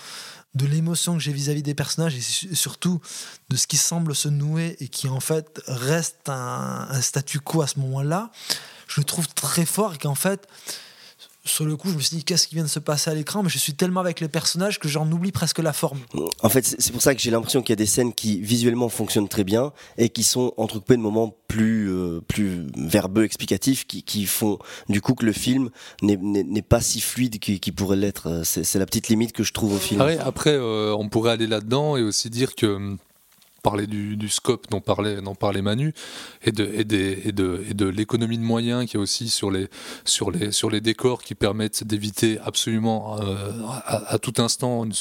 de 0.54 0.66
l'émotion 0.66 1.14
que 1.14 1.20
j'ai 1.20 1.32
vis-à-vis 1.32 1.62
des 1.62 1.75
personnages 1.75 2.14
et 2.16 2.20
su- 2.20 2.54
surtout 2.56 3.00
de 3.50 3.56
ce 3.56 3.66
qui 3.66 3.76
semble 3.76 4.14
se 4.14 4.28
nouer 4.28 4.76
et 4.80 4.88
qui 4.88 5.08
en 5.08 5.20
fait 5.20 5.61
reste 5.66 6.28
un, 6.28 6.87
un 6.90 7.00
statu 7.02 7.38
quo 7.40 7.61
à 7.62 7.66
ce 7.66 7.78
moment-là, 7.80 8.30
je 8.88 9.00
le 9.00 9.04
trouve 9.04 9.28
très 9.28 9.66
fort 9.66 9.94
et 9.94 9.99
qu'en 9.99 10.14
fait, 10.14 10.49
sur 11.49 11.64
le 11.64 11.76
coup, 11.76 11.90
je 11.90 11.95
me 11.97 12.00
suis 12.00 12.17
dit 12.17 12.25
qu'est-ce 12.25 12.47
qui 12.49 12.55
vient 12.55 12.64
de 12.64 12.69
se 12.69 12.78
passer 12.78 13.11
à 13.11 13.14
l'écran, 13.14 13.43
mais 13.43 13.49
je 13.49 13.59
suis 13.59 13.75
tellement 13.75 14.00
avec 14.00 14.21
les 14.21 14.28
personnages 14.28 14.78
que 14.78 14.88
j'en 14.88 15.11
oublie 15.11 15.33
presque 15.33 15.59
la 15.59 15.73
forme. 15.73 15.99
En 16.43 16.49
fait, 16.49 16.64
c'est 16.78 16.93
pour 16.93 17.02
ça 17.02 17.14
que 17.14 17.21
j'ai 17.21 17.31
l'impression 17.31 17.62
qu'il 17.62 17.71
y 17.71 17.73
a 17.73 17.76
des 17.76 17.87
scènes 17.87 18.12
qui 18.12 18.40
visuellement 18.40 18.88
fonctionnent 18.88 19.28
très 19.28 19.45
bien 19.45 19.73
et 19.97 20.09
qui 20.09 20.23
sont 20.25 20.52
entrecoupées 20.57 20.97
de 20.97 21.02
moments 21.02 21.35
plus 21.49 21.90
euh, 21.90 22.21
plus 22.28 22.67
verbeux, 22.76 23.25
explicatifs, 23.25 23.87
qui, 23.87 24.02
qui 24.02 24.26
font 24.26 24.59
du 24.88 25.00
coup 25.00 25.14
que 25.14 25.25
le 25.25 25.33
film 25.33 25.71
n'est- 26.02 26.62
pas 26.62 26.81
si 26.81 27.00
fluide 27.00 27.38
qu'il 27.38 27.75
pourrait 27.75 27.97
l'être. 27.97 28.26
Euh, 28.28 28.43
C'est 28.45 28.78
la 28.78 28.85
petite 28.87 29.09
limite 29.09 29.33
que 29.33 29.43
je 29.43 29.52
trouve 29.52 29.75
au 29.75 29.78
film. 29.78 30.00
Ah 30.00 30.07
ouais, 30.07 30.19
après, 30.19 30.52
euh, 30.52 30.95
on 30.99 31.09
pourrait 31.09 31.31
aller 31.33 31.47
là-dedans 31.47 31.97
et 31.97 32.02
aussi 32.02 32.28
dire 32.31 32.55
que 32.55 32.67
hum, 32.67 32.99
parler 33.62 33.86
du, 33.86 34.16
du 34.16 34.28
scope 34.28 34.70
dont 34.70 34.80
parlait, 34.80 35.20
dont 35.20 35.34
parlait 35.34 35.62
Manu 35.62 35.92
et 36.44 36.52
de, 36.52 36.64
et 36.72 36.84
des- 36.84 37.20
et 37.24 37.32
de, 37.32 37.64
et 37.68 37.74
de 37.74 37.86
l'économie 37.86 38.38
de 38.38 38.42
moyens 38.44 38.86
qu'il 38.86 38.94
y 38.94 39.00
a 39.00 39.02
aussi 39.02 39.28
sur 39.28 39.50
les, 39.50 39.68
sur, 40.04 40.30
les, 40.30 40.52
sur 40.52 40.70
les 40.70 40.80
décors 40.80 41.22
qui 41.22 41.34
permettent 41.34 41.84
d'éviter 41.84 42.38
absolument 42.44 43.20
euh, 43.20 43.50
à, 43.84 44.14
à 44.14 44.18
tout 44.18 44.34
instant 44.38 44.84
une, 44.84 44.92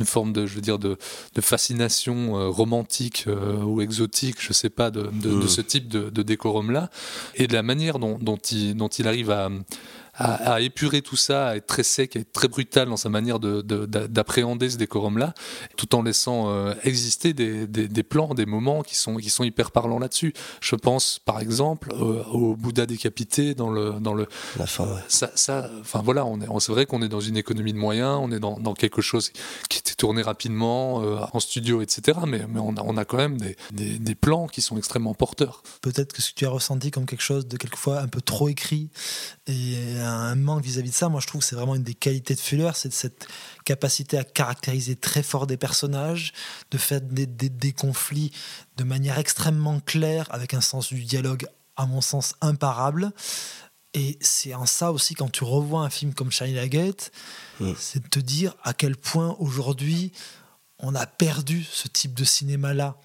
une 0.00 0.06
forme 0.06 0.32
de, 0.32 0.46
je 0.46 0.54
veux 0.54 0.60
dire, 0.62 0.78
de, 0.78 0.96
de 1.34 1.40
fascination 1.40 2.38
euh, 2.38 2.48
romantique 2.48 3.24
euh, 3.26 3.62
ou 3.62 3.80
exotique, 3.82 4.36
je 4.40 4.52
sais 4.52 4.70
pas, 4.70 4.90
de, 4.90 5.02
de, 5.02 5.28
de 5.30 5.44
Mm. 5.44 5.48
ce 5.48 5.60
type 5.60 5.88
de, 5.88 6.08
de 6.10 6.22
décorum-là 6.22 6.90
et 7.34 7.46
de 7.46 7.52
la 7.52 7.62
manière 7.62 7.98
dont, 7.98 8.18
dont, 8.20 8.36
il, 8.36 8.74
dont 8.74 8.88
il 8.88 9.06
arrive 9.06 9.30
à 9.30 9.50
à, 10.20 10.52
à 10.54 10.60
épurer 10.60 11.02
tout 11.02 11.16
ça, 11.16 11.48
à 11.48 11.56
être 11.56 11.66
très 11.66 11.82
sec, 11.82 12.14
à 12.16 12.20
être 12.20 12.32
très 12.32 12.48
brutal 12.48 12.88
dans 12.88 12.96
sa 12.96 13.08
manière 13.08 13.38
de- 13.40 13.62
de- 13.62 13.86
d'a- 13.86 14.06
d'appréhender 14.06 14.68
ce 14.70 14.76
décorum-là, 14.76 15.34
tout 15.76 15.94
en 15.94 16.02
laissant 16.02 16.50
euh, 16.50 16.74
exister 16.84 17.32
des, 17.32 17.66
des- 17.66 17.88
des 17.88 18.02
plans, 18.02 18.34
des 18.34 18.46
moments 18.46 18.82
qui 18.82 18.96
sont, 18.96 19.16
qui 19.16 19.30
sont 19.30 19.44
hyper 19.44 19.70
parlants 19.70 19.98
là-dessus. 19.98 20.32
Je 20.60 20.76
pense 20.76 21.18
par 21.24 21.40
exemple 21.40 21.92
euh, 21.94 22.22
au 22.32 22.54
Bouddha 22.56 22.86
décapité 22.86 23.54
dans 23.54 23.70
le, 23.70 23.92
dans 24.00 24.14
le, 24.14 24.26
La 24.58 24.66
fin, 24.66 24.84
ouais. 24.84 25.00
ça, 25.08 25.30
ça, 25.34 25.70
enfin 25.80 26.02
voilà, 26.04 26.24
on 26.26 26.40
est, 26.40 26.48
on- 26.48 26.60
c'est 26.60 26.72
vrai 26.72 26.86
qu'on 26.86 27.02
est 27.02 27.08
dans 27.08 27.20
une 27.20 27.36
économie 27.36 27.72
de 27.72 27.78
moyens, 27.78 28.18
on 28.22 28.30
est 28.30 28.40
dans, 28.40 28.58
dans 28.60 28.74
quelque 28.74 29.00
chose 29.02 29.30
qui 29.68 29.78
était 29.78 29.94
tourné 29.94 30.22
rapidement 30.22 31.02
euh, 31.02 31.18
en 31.32 31.40
studio, 31.40 31.80
etc. 31.80 32.18
Mais, 32.26 32.42
mais 32.48 32.60
on, 32.60 32.76
a, 32.76 32.82
on 32.84 32.96
a 32.96 33.04
quand 33.04 33.16
même 33.16 33.38
des, 33.38 33.56
des, 33.72 33.98
des 33.98 34.14
plans 34.14 34.46
qui 34.48 34.60
sont 34.60 34.76
extrêmement 34.76 35.14
porteurs. 35.14 35.62
Peut-être 35.80 36.12
que 36.12 36.20
ce 36.20 36.30
que 36.30 36.34
tu 36.36 36.46
as 36.46 36.50
ressenti 36.50 36.90
comme 36.90 37.06
quelque 37.06 37.22
chose 37.22 37.46
de 37.46 37.56
quelquefois 37.56 38.00
un 38.00 38.08
peu 38.08 38.20
trop 38.20 38.48
écrit 38.48 38.90
et 39.46 39.76
un 40.00 40.09
manque 40.34 40.62
vis-à-vis 40.62 40.90
de 40.90 40.94
ça, 40.94 41.08
moi 41.08 41.20
je 41.20 41.26
trouve 41.26 41.40
que 41.40 41.46
c'est 41.46 41.56
vraiment 41.56 41.74
une 41.74 41.82
des 41.82 41.94
qualités 41.94 42.34
de 42.34 42.40
Fuller, 42.40 42.70
c'est 42.74 42.92
cette 42.92 43.26
capacité 43.64 44.18
à 44.18 44.24
caractériser 44.24 44.96
très 44.96 45.22
fort 45.22 45.46
des 45.46 45.56
personnages, 45.56 46.32
de 46.70 46.78
faire 46.78 47.00
des, 47.00 47.26
des- 47.26 47.48
des 47.48 47.72
conflits 47.72 48.32
de 48.76 48.84
manière 48.84 49.18
extrêmement 49.18 49.80
claire, 49.80 50.26
avec 50.30 50.54
un 50.54 50.60
sens 50.60 50.88
du 50.92 51.02
dialogue, 51.04 51.46
à 51.76 51.86
mon 51.86 52.00
sens, 52.00 52.34
imparable. 52.40 53.12
Et 53.94 54.18
c'est 54.20 54.54
en 54.54 54.66
ça 54.66 54.92
aussi, 54.92 55.14
quand 55.14 55.30
tu 55.30 55.42
revois 55.44 55.82
un 55.82 55.90
film 55.90 56.14
comme 56.14 56.30
China 56.30 56.66
Gate, 56.68 57.10
Mm. 57.58 57.72
c'est 57.78 58.02
de 58.02 58.08
te 58.08 58.20
dire 58.20 58.54
à 58.62 58.72
quel 58.72 58.96
point 58.96 59.36
aujourd'hui 59.40 60.12
on 60.78 60.94
a 60.94 61.06
perdu 61.06 61.66
ce 61.70 61.88
type 61.88 62.14
de 62.14 62.24
cinéma-là. 62.24 62.96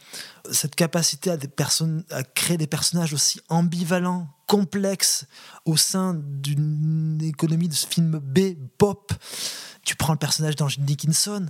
Cette 0.52 0.76
capacité 0.76 1.32
à, 1.32 1.36
des 1.38 1.50
personnes, 1.50 2.06
à 2.10 2.24
créer 2.24 2.56
des 2.58 2.68
personnages 2.68 3.14
aussi 3.14 3.42
ambivalents, 3.50 4.30
complexes, 4.48 5.26
au 5.66 5.78
sein 5.78 6.16
d'une 6.16 7.22
économie 7.24 7.68
de 7.68 7.74
ce 7.74 7.88
film 7.88 8.20
B, 8.20 8.56
pop. 8.78 9.14
Tu 9.84 9.96
prends 9.96 10.14
le 10.14 10.20
personnage 10.20 10.56
d'Angela 10.56 10.86
Dickinson, 10.86 11.46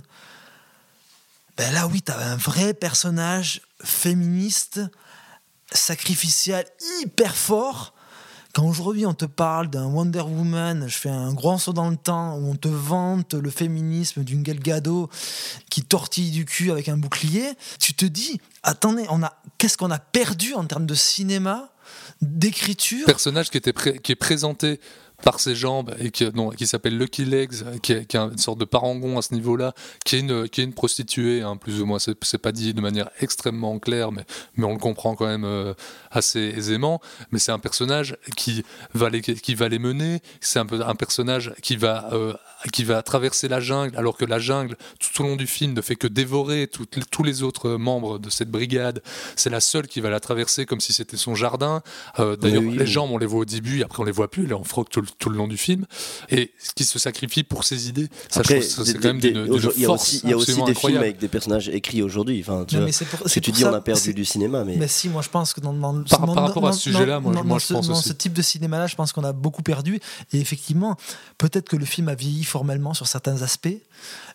ben 1.56 1.72
là 1.72 1.86
oui, 1.86 2.02
tu 2.02 2.12
as 2.12 2.18
un 2.18 2.36
vrai 2.36 2.74
personnage 2.74 3.62
féministe, 3.82 4.80
sacrificiel, 5.72 6.66
hyper 7.00 7.34
fort. 7.34 7.94
Quand 8.52 8.66
aujourd'hui 8.66 9.04
on 9.06 9.14
te 9.14 9.24
parle 9.24 9.68
d'un 9.68 9.84
Wonder 9.86 10.20
Woman, 10.20 10.86
je 10.88 10.96
fais 10.96 11.10
un 11.10 11.34
grand 11.34 11.58
saut 11.58 11.72
dans 11.72 11.90
le 11.90 11.96
temps, 11.96 12.36
où 12.36 12.50
on 12.50 12.56
te 12.56 12.68
vante 12.68 13.34
le 13.34 13.50
féminisme 13.50 14.22
d'une 14.22 14.42
Gal 14.42 14.58
Gadot 14.58 15.10
qui 15.70 15.82
tortille 15.82 16.30
du 16.30 16.44
cul 16.44 16.70
avec 16.70 16.88
un 16.88 16.96
bouclier, 16.96 17.52
tu 17.78 17.94
te 17.94 18.06
dis, 18.06 18.40
attendez, 18.62 19.06
on 19.10 19.22
a, 19.22 19.34
qu'est-ce 19.58 19.76
qu'on 19.76 19.90
a 19.90 19.98
perdu 19.98 20.54
en 20.54 20.64
termes 20.64 20.86
de 20.86 20.94
cinéma, 20.94 21.70
d'écriture. 22.20 23.06
Personnage 23.06 23.50
qui, 23.50 23.58
était 23.58 23.72
qui 24.02 24.12
est 24.12 24.16
présenté 24.16 24.80
par 25.22 25.40
ses 25.40 25.54
jambes 25.54 25.94
et 25.98 26.10
qui, 26.10 26.24
non, 26.34 26.50
qui 26.50 26.66
s'appelle 26.66 26.96
Lucky 26.98 27.24
Legs, 27.24 27.54
qui 27.82 27.92
est, 27.92 28.04
qui 28.06 28.16
est 28.16 28.20
une 28.20 28.38
sorte 28.38 28.58
de 28.58 28.64
parangon 28.64 29.18
à 29.18 29.22
ce 29.22 29.34
niveau-là, 29.34 29.72
qui 30.04 30.16
est 30.16 30.20
une, 30.20 30.48
qui 30.48 30.60
est 30.60 30.64
une 30.64 30.74
prostituée, 30.74 31.42
hein, 31.42 31.56
plus 31.56 31.80
ou 31.80 31.86
moins. 31.86 31.98
C'est, 31.98 32.16
c'est 32.22 32.38
pas 32.38 32.52
dit 32.52 32.74
de 32.74 32.80
manière 32.80 33.08
extrêmement 33.20 33.78
claire, 33.78 34.12
mais, 34.12 34.24
mais 34.56 34.64
on 34.64 34.72
le 34.72 34.78
comprend 34.78 35.14
quand 35.16 35.26
même 35.26 35.44
euh, 35.44 35.74
assez 36.10 36.40
aisément. 36.56 37.00
Mais 37.30 37.38
c'est 37.38 37.52
un 37.52 37.58
personnage 37.58 38.16
qui 38.36 38.62
va 38.94 39.08
les, 39.10 39.20
qui 39.22 39.54
va 39.54 39.68
les 39.68 39.78
mener. 39.78 40.20
C'est 40.40 40.58
un, 40.58 40.66
peu, 40.66 40.80
un 40.84 40.94
personnage 40.94 41.54
qui 41.62 41.76
va, 41.76 42.10
euh, 42.12 42.34
qui 42.72 42.84
va 42.84 43.02
traverser 43.02 43.48
la 43.48 43.60
jungle, 43.60 43.96
alors 43.96 44.16
que 44.16 44.24
la 44.24 44.38
jungle, 44.38 44.76
tout 45.00 45.22
au 45.22 45.26
long 45.26 45.36
du 45.36 45.46
film, 45.46 45.72
ne 45.72 45.80
fait 45.80 45.96
que 45.96 46.06
dévorer 46.06 46.68
tous 47.10 47.22
les 47.22 47.42
autres 47.42 47.70
membres 47.70 48.18
de 48.18 48.30
cette 48.30 48.50
brigade. 48.50 49.02
C'est 49.34 49.50
la 49.50 49.60
seule 49.60 49.86
qui 49.86 50.00
va 50.00 50.10
la 50.10 50.20
traverser 50.20 50.66
comme 50.66 50.80
si 50.80 50.92
c'était 50.92 51.16
son 51.16 51.34
jardin. 51.34 51.82
Euh, 52.18 52.36
d'ailleurs, 52.36 52.62
Oui, 52.62 52.68
oui, 52.68 52.74
les 52.78 52.84
oui. 52.84 52.90
jambes, 52.90 53.10
on 53.12 53.18
les 53.18 53.26
voit 53.26 53.40
au 53.40 53.44
début, 53.44 53.82
après 53.82 54.02
on 54.02 54.04
les 54.04 54.12
voit 54.12 54.30
plus, 54.30 54.48
est 54.48 54.52
en 54.52 54.64
froc 54.64 54.88
tout, 54.90 55.00
le- 55.00 55.05
tout 55.18 55.28
le 55.30 55.36
long 55.36 55.48
du 55.48 55.56
film, 55.56 55.86
et 56.30 56.52
qui 56.74 56.84
se 56.84 56.98
sacrifie 56.98 57.42
pour 57.42 57.64
ses 57.64 57.88
idées. 57.88 58.08
Ça, 58.28 58.36
je 58.36 58.40
Après, 58.40 58.60
trouve 58.60 58.70
ça, 58.70 58.84
c'est 58.84 58.92
des- 58.94 58.98
quand 58.98 59.08
même 59.08 59.20
des- 59.20 59.30
d'une 59.32 59.44
d'une 59.44 59.52
aujourd'hui, 59.52 59.80
il 59.80 59.82
y 59.82 59.86
a 59.86 59.90
aussi, 59.90 60.20
il 60.24 60.30
y 60.30 60.32
a 60.32 60.36
aussi 60.36 60.50
absolument 60.50 60.66
des 60.66 60.74
films 60.74 60.96
avec 60.98 61.18
des 61.18 61.28
personnages 61.28 61.68
écrits 61.68 62.02
aujourd'hui. 62.02 62.40
Enfin, 62.40 62.64
tu 62.66 62.76
vois, 62.76 62.86
pour- 63.10 63.20
que 63.30 63.40
tu 63.40 63.52
dis, 63.52 63.60
ça- 63.60 63.70
on 63.70 63.74
a 63.74 63.80
perdu 63.80 64.14
du 64.14 64.24
cinéma, 64.24 64.64
mais, 64.64 64.76
Mais 64.76 64.88
si, 64.88 65.08
moi 65.08 65.22
je 65.22 65.28
pense 65.28 65.52
que 65.52 65.60
dans, 65.60 65.72
dans, 65.72 66.02
Par- 66.04 66.26
dans- 66.26 66.34
par 66.34 66.46
rapport 66.48 66.66
à 66.68 66.72
ce 66.72 66.80
sujet-là, 66.80 67.20
moi, 67.20 67.32
dans- 67.32 67.44
moi, 67.44 67.54
dans 67.54 67.58
je 67.58 67.66
ce, 67.66 67.72
pense 67.74 67.88
dans 67.88 67.94
aussi. 67.98 68.08
ce 68.08 68.12
type 68.12 68.32
de 68.32 68.42
cinéma-là, 68.42 68.86
je 68.86 68.96
pense 68.96 69.12
qu'on 69.12 69.24
a 69.24 69.32
beaucoup 69.32 69.62
perdu. 69.62 70.00
Et 70.32 70.40
effectivement, 70.40 70.96
peut-être 71.38 71.68
que 71.68 71.76
le 71.76 71.84
film 71.84 72.08
a 72.08 72.14
vieilli 72.14 72.44
formellement 72.44 72.94
sur 72.94 73.06
certains 73.06 73.42
aspects, 73.42 73.68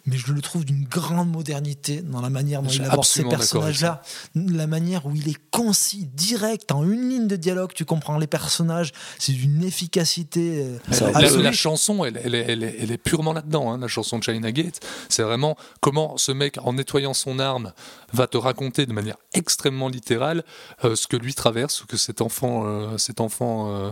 mais 0.05 0.17
je 0.17 0.31
le 0.33 0.41
trouve 0.41 0.65
d'une 0.65 0.83
grande 0.85 1.29
modernité 1.31 2.01
dans 2.01 2.21
la 2.21 2.29
manière 2.29 2.61
dont 2.61 2.69
il 2.69 2.81
aborde 2.83 3.05
ces 3.05 3.23
personnages-là, 3.23 4.01
la 4.35 4.67
manière 4.67 5.05
où 5.05 5.15
il 5.15 5.29
est 5.29 5.37
concis, 5.51 6.05
direct, 6.13 6.71
en 6.71 6.83
une 6.83 7.09
ligne 7.09 7.27
de 7.27 7.35
dialogue, 7.35 7.71
tu 7.73 7.85
comprends 7.85 8.17
les 8.17 8.27
personnages, 8.27 8.91
c'est 9.19 9.33
d'une 9.33 9.63
efficacité 9.63 10.60
euh, 10.61 10.77
Ça, 10.91 11.11
La, 11.11 11.51
chanson, 11.51 12.03
elle, 12.05 12.19
elle 12.23 12.35
est- 12.35 12.45
elle 12.47 12.63
est, 12.63 12.75
elle 12.79 12.91
est 12.91 12.97
purement 12.97 13.33
là-dedans. 13.33 13.71
hein, 13.71 13.77
la 13.79 13.87
chanson 13.87 14.17
de 14.19 14.23
China 14.23 14.51
Gate, 14.51 14.79
c'est 15.09 15.23
vraiment 15.23 15.57
comment 15.79 16.17
ce 16.17 16.31
mec, 16.31 16.57
en 16.63 16.73
nettoyant 16.73 17.13
son 17.13 17.39
arme, 17.39 17.73
va 18.13 18.27
te 18.27 18.37
raconter 18.37 18.85
de 18.85 18.93
manière 18.93 19.17
extrêmement 19.33 19.87
littérale 19.87 20.43
euh, 20.83 20.95
ce 20.95 21.07
que 21.07 21.17
lui 21.17 21.33
traverse, 21.33 21.75
ce 21.75 21.83
que 21.85 21.97
cet 21.97 22.21
enfant, 22.21 22.63
euh, 22.65 22.97
cet 22.97 23.21
enfant 23.21 23.69
euh, 23.73 23.91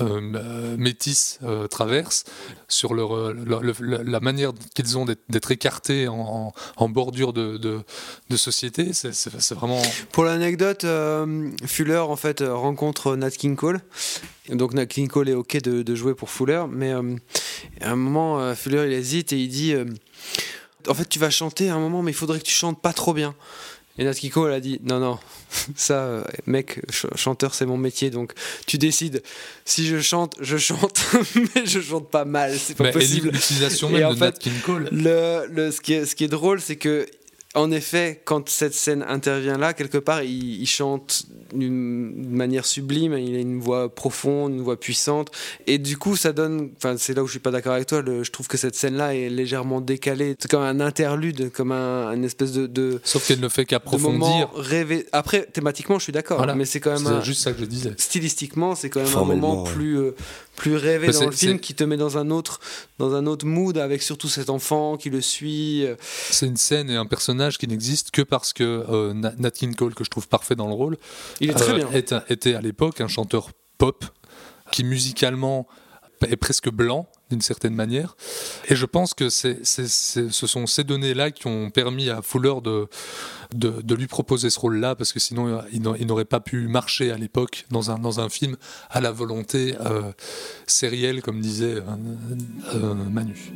euh, 0.00 0.76
métis 0.76 1.38
euh, 1.42 1.66
traverse, 1.66 2.24
sur 2.68 2.94
leur, 2.94 3.32
leur- 3.32 3.62
le- 3.62 3.74
la, 3.80 4.20
manière 4.20 4.52
qu'ils 4.74 4.96
ont 4.98 5.04
d'être- 5.04 5.50
écartés 5.50 6.08
en, 6.08 6.18
en- 6.18 6.52
en 6.76 6.88
bordure 6.88 7.32
de, 7.32 7.56
de, 7.56 7.80
de 8.28 8.36
société. 8.36 8.92
C'est 8.92 9.54
vraiment. 9.54 9.80
Pour 10.12 10.24
l'anecdote, 10.24 10.84
euh, 10.84 11.50
Fuller 11.66 11.96
en 11.98 12.16
fait 12.16 12.42
rencontre 12.46 13.16
Nat 13.16 13.30
King 13.30 13.56
Cole. 13.56 13.80
Donc 14.50 14.72
Cole 15.10 15.28
est 15.28 15.34
ok 15.34 15.60
de, 15.62 15.82
de 15.82 15.94
jouer 15.94 16.14
pour 16.14 16.30
Fuller, 16.30 16.64
mais 16.70 16.92
euh, 16.92 17.02
à 17.80 17.90
un 17.90 17.96
moment 17.96 18.40
euh, 18.40 18.54
Fuller 18.54 18.84
il 18.86 18.92
hésite 18.92 19.32
et 19.32 19.38
il 19.38 19.48
dit 19.48 19.74
euh, 19.74 19.84
en 20.88 20.94
fait 20.94 21.08
tu 21.08 21.18
vas 21.18 21.30
chanter 21.30 21.68
à 21.68 21.74
un 21.74 21.78
moment, 21.80 22.02
mais 22.02 22.12
il 22.12 22.14
faudrait 22.14 22.38
que 22.38 22.44
tu 22.44 22.54
chantes 22.54 22.80
pas 22.80 22.92
trop 22.92 23.12
bien. 23.14 23.34
Et 24.00 24.04
Nat 24.04 24.14
Cole 24.32 24.52
a 24.52 24.60
dit 24.60 24.80
non 24.84 25.00
non 25.00 25.18
ça 25.76 26.24
mec 26.46 26.80
ch- 26.88 27.06
chanteur 27.16 27.52
c'est 27.52 27.66
mon 27.66 27.76
métier 27.76 28.10
donc 28.10 28.32
tu 28.64 28.78
décides 28.78 29.24
si 29.64 29.88
je 29.88 29.98
chante 30.00 30.36
je 30.40 30.56
chante 30.56 31.04
mais 31.34 31.66
je 31.66 31.80
chante 31.80 32.08
pas 32.08 32.24
mal 32.24 32.56
c'est 32.56 32.76
pas 32.76 32.90
et 32.90 32.92
possible. 32.92 33.30
L'utilisation 33.30 33.88
Et 33.90 33.94
même 33.94 34.06
en 34.06 34.10
de 34.14 34.18
fait, 34.18 34.24
Nat 34.26 34.32
King 34.32 34.60
Cole. 34.64 34.88
Le, 34.92 35.46
le, 35.50 35.70
ce, 35.72 35.80
qui 35.80 35.94
est, 35.94 36.06
ce 36.06 36.14
qui 36.14 36.22
est 36.22 36.28
drôle, 36.28 36.60
c'est 36.60 36.76
que, 36.76 37.06
en 37.58 37.70
effet, 37.70 38.20
quand 38.24 38.48
cette 38.48 38.74
scène 38.74 39.04
intervient 39.06 39.58
là, 39.58 39.72
quelque 39.74 39.98
part, 39.98 40.22
il, 40.22 40.60
il 40.60 40.66
chante 40.66 41.24
d'une 41.54 42.28
manière 42.30 42.66
sublime, 42.66 43.14
il 43.18 43.34
a 43.36 43.38
une 43.40 43.60
voix 43.60 43.88
profonde, 43.94 44.52
une 44.52 44.60
voix 44.62 44.78
puissante, 44.78 45.30
et 45.66 45.78
du 45.78 45.96
coup, 45.96 46.16
ça 46.16 46.32
donne. 46.32 46.70
Enfin, 46.76 46.96
c'est 46.98 47.14
là 47.14 47.22
où 47.22 47.26
je 47.26 47.32
suis 47.32 47.40
pas 47.40 47.50
d'accord 47.50 47.72
avec 47.72 47.86
toi, 47.86 48.02
le- 48.02 48.22
je 48.22 48.30
trouve 48.30 48.48
que 48.48 48.56
cette 48.56 48.74
scène-là 48.74 49.14
est 49.14 49.28
légèrement 49.30 49.80
décalée. 49.80 50.36
C'est 50.38 50.50
comme 50.50 50.62
un 50.62 50.80
interlude, 50.80 51.50
comme 51.52 51.72
un, 51.72 52.12
une 52.12 52.24
espèce 52.24 52.52
de. 52.52 52.66
de 52.66 53.00
Sauf 53.04 53.26
qu'elle 53.26 53.40
ne 53.40 53.48
fait 53.48 53.64
qu'approfondir. 53.64 54.50
rêvé. 54.54 55.06
Après, 55.12 55.46
thématiquement, 55.52 55.98
je 55.98 56.04
suis 56.04 56.12
d'accord, 56.12 56.36
Voilà. 56.38 56.54
mais 56.54 56.64
c'est 56.64 56.80
quand 56.80 56.90
même 56.90 56.98
C'est 57.06 57.08
un- 57.08 57.22
juste 57.22 57.40
ça 57.42 57.52
que 57.52 57.60
je 57.60 57.64
disais. 57.64 57.92
stylistiquement, 57.96 58.74
c'est 58.74 58.90
quand 58.90 59.00
même 59.02 59.16
un 59.16 59.24
moment 59.24 59.62
ouais. 59.64 59.70
plus, 59.72 59.98
euh, 59.98 60.14
plus 60.58 60.76
rêvé 60.76 61.06
dans 61.12 61.24
le 61.24 61.30
film 61.30 61.60
qui 61.60 61.74
te 61.74 61.84
met 61.84 61.96
dans 61.96 62.18
un 62.18 62.30
autre, 62.30 62.58
dans 62.98 63.14
un 63.14 63.26
autre 63.26 63.46
mood 63.46 63.78
avec 63.78 64.02
surtout 64.02 64.28
cet 64.28 64.50
enfant 64.50 64.96
qui 64.96 65.08
le 65.08 65.20
suit. 65.20 65.84
euh, 65.86 65.94
C'est 66.30 66.46
une 66.46 66.56
scène 66.56 66.90
et 66.90 66.96
un 66.96 67.06
personnage 67.06 67.58
qui 67.58 67.68
n'existe 67.68 68.10
que 68.10 68.22
parce 68.22 68.52
que 68.52 68.84
euh, 68.90 69.14
Na- 69.14 69.32
Nat 69.38 69.52
King 69.52 69.74
Cole, 69.74 69.94
que 69.94 70.04
je 70.04 70.10
trouve 70.10 70.28
parfait 70.28 70.56
dans 70.56 70.66
le 70.66 70.74
rôle, 70.74 70.96
Il 71.40 71.50
est 71.50 71.54
très 71.54 71.70
euh, 71.72 71.76
bien. 71.76 71.90
est 71.92 72.12
un- 72.12 72.24
était 72.28 72.54
à 72.54 72.60
l'époque 72.60 73.00
un 73.00 73.08
chanteur 73.08 73.50
pop 73.78 74.04
qui 74.72 74.82
musicalement 74.84 75.66
est 76.28 76.36
presque 76.36 76.68
blanc 76.70 77.08
d'une 77.30 77.40
certaine 77.40 77.74
manière. 77.74 78.16
Et 78.68 78.76
je 78.76 78.86
pense 78.86 79.14
que 79.14 79.28
ce 79.28 80.46
sont 80.46 80.66
ces 80.66 80.84
données-là 80.84 81.30
qui 81.30 81.46
ont 81.46 81.70
permis 81.70 82.08
à 82.10 82.22
Fuller 82.22 82.54
de, 82.62 83.94
lui 83.94 84.06
proposer 84.06 84.50
ce 84.50 84.58
rôle-là, 84.60 84.94
parce 84.94 85.12
que 85.12 85.20
sinon 85.20 85.62
il 85.72 85.82
n'a- 85.82 85.94
il 85.98 86.06
n'aurait 86.06 86.24
pas 86.24 86.40
pu 86.40 86.68
marcher 86.68 87.10
à 87.10 87.16
l'époque 87.18 87.66
dans 87.70 87.90
un, 87.90 87.98
dans 87.98 88.20
un 88.20 88.28
film 88.28 88.56
à 88.90 89.00
la 89.00 89.10
volonté 89.12 89.74
euh, 89.80 90.12
sérielle, 90.66 91.22
comme 91.22 91.40
disait 91.40 91.76
euh, 91.76 91.82
euh, 92.74 92.94
Manu. 92.94 93.52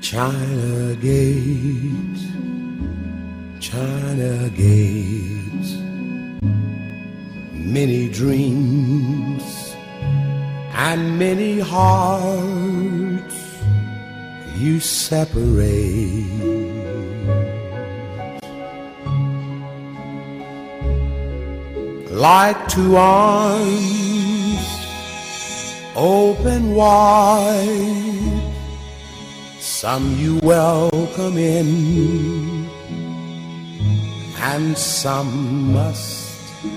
China 0.00 0.30
Gate, 1.00 2.20
China 3.60 4.48
Gate, 4.56 5.68
many 7.54 8.08
dreams 8.08 9.40
and 10.74 11.18
many 11.18 11.60
hearts 11.60 13.36
you 14.56 14.80
separate. 14.80 16.26
Like 22.10 22.68
two 22.68 22.96
arms 22.96 24.58
open 25.96 26.74
wide 26.74 28.22
some 29.82 30.16
you 30.16 30.38
welcome 30.44 31.36
in, 31.36 32.68
and 34.38 34.78
some 34.78 35.72
must 35.72 36.30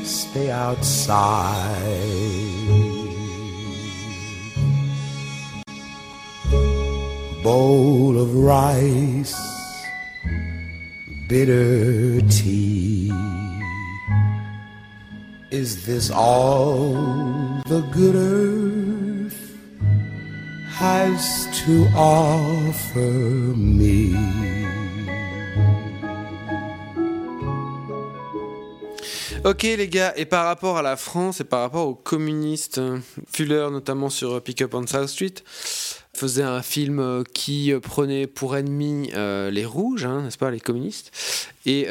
stay 0.03 0.49
outside. 0.49 1.65
Bowl 7.45 8.17
of 8.17 8.33
rice, 8.33 9.37
bitter 11.29 12.19
tea. 12.21 13.11
Is 15.51 15.85
this 15.85 16.09
all 16.09 16.95
the 17.67 17.81
good 17.93 18.15
earth 18.15 19.55
has 20.71 21.45
to 21.65 21.85
offer 21.95 23.13
me? 23.55 24.15
Ok 29.43 29.61
les 29.77 29.87
gars, 29.87 30.13
et 30.15 30.25
par 30.25 30.45
rapport 30.45 30.77
à 30.77 30.81
la 30.81 30.95
France 30.95 31.41
et 31.41 31.43
par 31.43 31.61
rapport 31.61 31.87
aux 31.87 31.93
communistes, 31.93 32.81
Fuller 33.31 33.67
notamment 33.69 34.09
sur 34.09 34.41
Pick 34.41 34.63
Up 34.63 34.73
on 34.73 34.87
South 34.87 35.09
Street 35.09 35.35
faisait 36.15 36.43
un 36.43 36.61
film 36.61 36.99
euh, 36.99 37.23
qui 37.33 37.71
euh, 37.71 37.79
prenait 37.79 38.25
pour 38.25 38.55
ennemi 38.55 39.11
euh, 39.13 39.51
les 39.51 39.65
rouges, 39.65 40.05
hein, 40.05 40.21
n'est-ce 40.23 40.37
pas, 40.37 40.49
les 40.49 40.59
communistes. 40.59 41.11
Et 41.67 41.87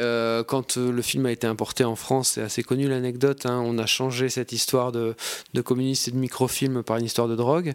quand 0.47 0.77
le 0.77 1.01
film 1.01 1.25
a 1.25 1.33
été 1.33 1.45
importé 1.47 1.83
en 1.83 1.97
France, 1.97 2.29
c'est 2.35 2.41
assez 2.41 2.63
connu 2.63 2.87
l'anecdote, 2.87 3.45
hein, 3.45 3.61
on 3.65 3.77
a 3.77 3.85
changé 3.85 4.29
cette 4.29 4.53
histoire 4.53 4.93
de, 4.93 5.15
de 5.53 5.61
communistes 5.61 6.07
et 6.07 6.11
de 6.11 6.15
microfilm 6.15 6.81
par 6.81 6.95
une 6.95 7.03
histoire 7.03 7.27
de 7.27 7.35
drogue. 7.35 7.73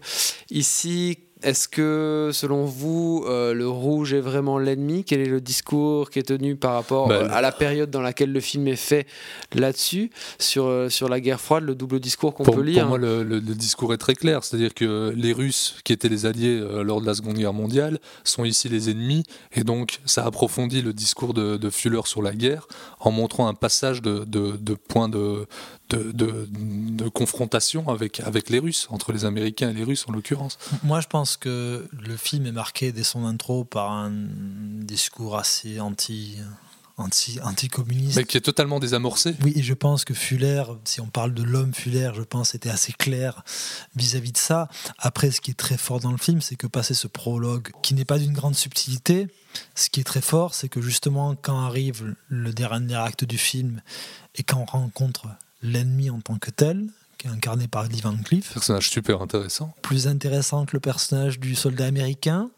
Ici, 0.51 1.19
est-ce 1.43 1.69
que, 1.69 2.31
selon 2.33 2.65
vous, 2.65 3.25
euh, 3.29 3.55
le 3.55 3.69
rouge 3.69 4.13
est 4.15 4.21
vraiment 4.21 4.59
l'ennemi? 4.59 5.05
Quel 5.05 5.21
est 5.21 5.27
le 5.27 5.41
discours 5.41 6.11
qui 6.11 6.19
est 6.19 6.23
tenu 6.29 6.57
par 6.57 6.75
rapport 6.75 7.09
Bah, 7.09 7.15
euh, 7.15 7.29
à 7.31 7.41
la 7.41 7.53
période 7.53 7.91
dans 7.91 8.01
laquelle 8.01 8.33
le 8.33 8.41
film 8.41 8.67
est 8.69 8.77
fait 8.77 9.07
là-dessus, 9.55 10.11
sur, 10.39 10.67
euh, 10.67 10.89
sur 10.89 11.09
la 11.09 11.21
guerre 11.21 11.41
froide, 11.41 11.65
le 11.65 11.75
double 11.75 12.01
discours 12.01 12.35
qu'on 12.35 12.45
Pour, 12.45 12.55
peut 12.55 12.61
pour 12.61 12.67
lire 12.71 12.87
moi, 12.89 12.99
hein. 12.99 13.01
le, 13.01 13.23
le- 13.23 13.39
le 13.41 13.55
discours 13.55 13.93
est 13.95 13.99
très 13.99 14.15
clair. 14.15 14.45
C'est-à-dire 14.45 14.75
que 14.75 15.13
les 15.17 15.33
Russes, 15.33 15.77
qui 15.85 15.93
étaient 15.93 16.09
les 16.09 16.27
alliés 16.27 16.59
euh, 16.61 16.83
lors 16.83 17.01
de 17.01 17.07
la 17.07 17.15
Seconde 17.15 17.37
Guerre 17.37 17.53
mondiale, 17.55 17.99
sont 18.25 18.45
ici 18.45 18.69
les 18.69 18.91
ennemis. 18.91 19.25
Et 19.53 19.65
donc, 19.65 20.01
ça 20.07 20.25
approfondit 20.25 20.83
le 20.83 20.93
discours 20.93 21.35
de, 21.35 21.57
de 21.57 21.71
Fuller 21.71 22.01
sur 22.05 22.23
la 22.23 22.33
guerre 22.35 22.67
en 23.01 23.11
montrant 23.11 23.49
un 23.49 23.55
passage 23.55 24.03
de, 24.03 24.25
de, 24.25 24.57
de 24.61 24.75
points 24.75 25.09
de, 25.09 25.47
de, 25.91 26.13
de- 26.13 26.47
de 26.51 27.09
confrontation 27.09 27.89
avec, 27.89 28.21
avec 28.21 28.51
les 28.51 28.59
Russes, 28.59 28.87
entre 28.91 29.13
les 29.13 29.25
Américains 29.25 29.71
et 29.71 29.75
les 29.75 29.85
Russes 29.85 30.05
en 30.09 30.13
l'occurrence. 30.13 30.59
Moi, 30.83 31.01
je 31.01 31.07
pense 31.09 31.30
que 31.37 31.89
le 31.93 32.17
film 32.17 32.47
est 32.47 32.53
marqué 32.53 32.93
dès 32.93 33.05
son 33.05 33.25
intro 33.25 33.65
par 33.65 33.91
un 33.91 34.13
discours 34.83 35.37
assez 35.37 35.81
anti, 35.81 36.39
anti, 36.97 37.39
anti-communiste. 37.43 38.17
Mais 38.17 38.25
qui 38.25 38.37
est 38.37 38.43
totalement 38.43 38.79
désamorcé. 38.79 39.35
Oui, 39.43 39.53
et 39.57 39.63
je 39.63 39.75
pense 39.75 40.05
que 40.05 40.15
Fuller, 40.15 40.65
si 40.85 41.01
on 41.01 41.07
parle 41.07 41.35
de 41.35 41.43
l'homme 41.43 41.75
Fuller, 41.75 42.13
je 42.15 42.23
pense 42.23 42.55
était 42.55 42.71
assez 42.71 42.93
clair 42.93 43.43
vis-à-vis 43.97 44.33
de 44.33 44.39
ça. 44.39 44.69
Après, 44.99 45.31
ce 45.31 45.41
qui 45.41 45.51
est 45.51 45.55
très 45.55 45.77
fort 45.77 46.01
dans 46.01 46.13
le 46.13 46.19
film, 46.19 46.41
c'est 46.41 46.57
que 46.57 46.67
passer 46.67 46.95
ce 46.95 47.07
prologue, 47.07 47.71
qui 47.83 47.95
n'est 47.95 48.05
pas 48.05 48.19
d'une 48.19 48.33
grande 48.33 48.55
subtilité, 48.55 49.29
ce 49.75 49.91
qui 49.91 50.01
est 50.01 50.05
très 50.05 50.21
fort, 50.21 50.55
c'est 50.55 50.69
que 50.69 50.81
justement, 50.81 51.35
quand 51.35 51.59
arrive 51.61 52.15
le 52.29 52.53
dernier 52.53 52.97
acte 52.97 53.25
du 53.25 53.39
film 53.39 53.83
et 54.37 54.43
quand 54.43 54.61
on 54.61 54.67
rencontre 54.67 55.27
l'ennemi 55.63 56.11
en 56.11 56.21
tant 56.21 56.39
que 56.39 56.51
tel, 56.51 56.89
qui 57.21 57.27
est 57.27 57.31
incarné 57.31 57.69
par 57.69 57.85
Lee 57.85 58.01
Van 58.01 58.17
Cleef, 58.17 58.55
Personnage 58.55 58.89
super 58.89 59.21
intéressant. 59.21 59.75
plus 59.83 60.09
intéressant 60.09 60.65
que 60.65 60.73
le 60.73 60.81
personnage 60.81 61.39
du 61.39 61.55
soldat 61.55 61.85
américain, 61.85 62.51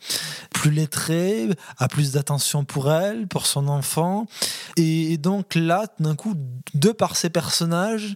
plus 0.54 0.70
lettré, 0.70 1.48
a 1.78 1.88
plus 1.88 2.12
d'attention 2.12 2.64
pour 2.64 2.92
elle, 2.92 3.26
pour 3.26 3.46
son 3.46 3.66
enfant. 3.66 4.26
Et 4.76 5.18
donc 5.18 5.56
là, 5.56 5.86
d'un 5.98 6.14
coup, 6.14 6.36
de 6.74 6.92
par 6.92 7.16
ces 7.16 7.28
personnages, 7.28 8.14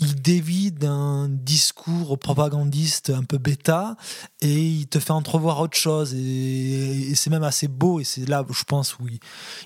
il 0.00 0.20
dévie 0.20 0.70
d'un 0.70 1.28
discours 1.30 2.18
propagandiste 2.18 3.08
un 3.08 3.24
peu 3.24 3.38
bêta 3.38 3.96
et 4.42 4.60
il 4.60 4.86
te 4.86 4.98
fait 4.98 5.12
entrevoir 5.12 5.60
autre 5.60 5.78
chose. 5.78 6.12
Et, 6.12 7.10
et 7.10 7.14
c'est 7.14 7.30
même 7.30 7.42
assez 7.42 7.68
beau. 7.68 8.00
Et 8.00 8.04
c'est 8.04 8.28
là, 8.28 8.44
je 8.50 8.64
pense, 8.64 8.98
où 8.98 9.08
il, 9.08 9.18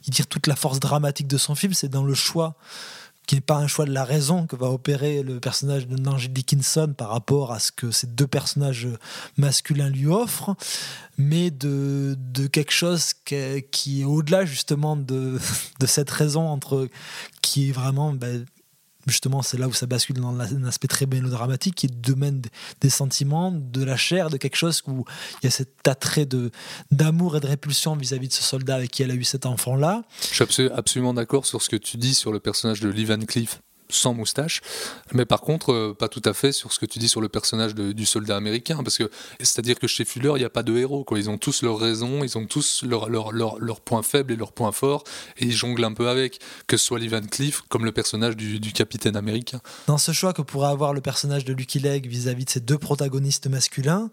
il 0.06 0.12
tire 0.12 0.28
toute 0.28 0.46
la 0.46 0.54
force 0.54 0.78
dramatique 0.78 1.26
de 1.26 1.38
son 1.38 1.56
film, 1.56 1.74
c'est 1.74 1.88
dans 1.88 2.04
le 2.04 2.14
choix 2.14 2.56
qui 3.26 3.36
n'est 3.36 3.40
pas 3.40 3.56
un 3.56 3.66
choix 3.66 3.84
de 3.84 3.92
la 3.92 4.04
raison 4.04 4.46
que 4.46 4.56
va 4.56 4.70
opérer 4.70 5.22
le 5.22 5.40
personnage 5.40 5.86
de 5.86 6.08
Angel 6.08 6.32
Dickinson 6.32 6.94
par 6.96 7.10
rapport 7.10 7.52
à 7.52 7.58
ce 7.58 7.72
que 7.72 7.90
ces 7.90 8.06
deux 8.06 8.26
personnages 8.26 8.88
masculins 9.36 9.88
lui 9.88 10.06
offrent, 10.06 10.54
mais 11.16 11.50
de, 11.50 12.16
quelque 12.52 12.72
chose 12.72 13.14
qui 13.24 13.34
est, 13.34 13.70
qui 13.70 14.02
est 14.02 14.04
au-delà 14.04 14.44
justement 14.44 14.96
de, 14.96 15.38
de 15.80 15.86
cette 15.86 16.10
raison 16.10 16.48
entre 16.48 16.88
qui 17.40 17.68
est 17.68 17.72
vraiment 17.72 18.12
ben, 18.12 18.44
justement, 19.06 19.42
c'est 19.42 19.58
là 19.58 19.68
où 19.68 19.72
ça 19.72 19.86
bascule 19.86 20.16
dans 20.16 20.38
un 20.38 20.64
aspect 20.64 20.88
très 20.88 21.06
mélodramatique, 21.06 21.74
qui 21.74 21.86
est 21.86 21.94
domaine 22.00 22.42
des- 22.80 22.90
sentiments, 22.90 23.50
de 23.52 23.82
la 23.84 23.96
chair, 23.96 24.30
de 24.30 24.36
quelque 24.36 24.56
chose 24.56 24.82
où 24.86 25.04
il 25.42 25.46
y 25.46 25.48
a 25.48 25.50
cet 25.50 25.86
attrait 25.88 26.26
d'amour 26.90 27.36
et 27.36 27.40
de 27.40 27.46
répulsion 27.46 27.96
vis-à-vis 27.96 28.28
de 28.28 28.32
ce 28.32 28.42
soldat 28.42 28.76
avec 28.76 28.90
qui 28.90 29.02
elle 29.02 29.10
a 29.10 29.14
eu 29.14 29.24
cet 29.24 29.46
enfant-là. 29.46 30.02
Je 30.30 30.34
suis 30.34 30.42
absolu- 30.44 30.70
absolument 30.72 31.14
d'accord 31.14 31.46
sur 31.46 31.60
ce 31.62 31.68
que 31.68 31.76
tu 31.76 31.96
dis 31.96 32.14
sur 32.14 32.32
le 32.32 32.40
personnage 32.40 32.80
de 32.80 32.88
Lee 32.88 33.04
Van 33.04 33.18
Cleef 33.18 33.60
sans 33.94 34.14
moustache, 34.14 34.60
mais 35.12 35.24
par 35.24 35.40
contre, 35.40 35.72
euh, 35.72 35.96
pas 35.98 36.08
tout 36.08 36.22
à 36.24 36.34
fait 36.34 36.52
sur 36.52 36.72
ce 36.72 36.78
que 36.78 36.86
tu 36.86 36.98
dis 36.98 37.08
sur 37.08 37.20
le 37.20 37.28
personnage 37.28 37.74
du 37.74 38.06
soldat 38.06 38.36
américain, 38.36 38.82
parce 38.82 38.98
que 38.98 39.10
c'est-à-dire 39.38 39.78
que 39.78 39.86
chez 39.86 40.04
Fuller, 40.04 40.32
il 40.36 40.38
n'y 40.38 40.44
a 40.44 40.50
pas 40.50 40.62
de 40.62 40.76
héros. 40.76 41.04
Ils 41.12 41.30
ont 41.30 41.38
tous 41.38 41.62
leurs 41.62 41.78
raisons, 41.78 42.24
ils 42.24 42.36
ont 42.36 42.46
tous 42.46 42.82
leurs 42.82 43.08
leur, 43.08 43.80
points 43.80 44.02
faibles 44.02 44.32
et 44.32 44.36
leurs 44.36 44.52
points 44.52 44.72
forts, 44.72 45.04
et 45.38 45.46
ils 45.46 45.52
jonglent 45.52 45.84
un 45.84 45.94
peu 45.94 46.08
avec, 46.08 46.40
que 46.66 46.76
ce 46.76 46.84
soit 46.84 46.98
Lee 46.98 47.08
Van 47.08 47.20
comme 47.68 47.84
le 47.84 47.92
personnage 47.92 48.36
du, 48.36 48.60
du 48.60 48.72
capitaine 48.72 49.16
américain. 49.16 49.60
Dans 49.86 49.98
ce 49.98 50.12
choix 50.12 50.32
que 50.32 50.42
pourrait 50.42 50.68
avoir 50.68 50.92
le 50.92 51.00
personnage 51.00 51.44
de 51.44 51.52
Lucky 51.52 51.80
Legg 51.80 52.06
vis-à-vis 52.06 52.44
de 52.44 52.50
ces 52.50 52.60
deux 52.60 52.78
protagonistes 52.78 53.46
masculins, 53.46 54.10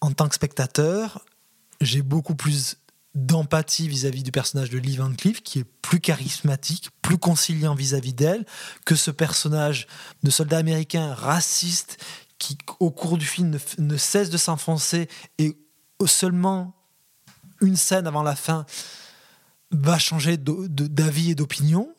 en 0.00 0.10
tant 0.12 0.28
que 0.28 0.34
spectateur, 0.34 1.24
j'ai 1.80 2.02
beaucoup 2.02 2.34
plus 2.34 2.76
d'empathie 3.14 3.88
vis-à-vis 3.88 4.22
du 4.22 4.32
personnage 4.32 4.70
de 4.70 4.78
Lee 4.78 4.96
Van 4.96 5.12
Cleef, 5.12 5.42
qui 5.42 5.60
est 5.60 5.64
plus 5.82 6.00
charismatique, 6.00 6.90
plus 7.02 7.18
conciliant 7.18 7.74
vis-à-vis 7.74 8.14
d'elle, 8.14 8.46
que 8.86 8.94
ce 8.94 9.10
personnage 9.10 9.86
de 10.22 10.30
soldat 10.30 10.58
américain 10.58 11.12
raciste 11.12 12.02
qui, 12.38 12.56
au 12.80 12.90
cours 12.90 13.18
du 13.18 13.26
film, 13.26 13.58
ne, 13.78 13.96
cesse 13.96 14.30
de 14.30 14.38
s'enfoncer 14.38 15.08
et 15.38 15.56
seulement 16.06 16.74
une 17.60 17.76
scène 17.76 18.06
avant 18.06 18.22
la 18.22 18.34
fin 18.34 18.66
va 19.70 19.98
changer 19.98 20.36
d'avis 20.36 21.30
et 21.30 21.34
d'opinion. 21.34 21.94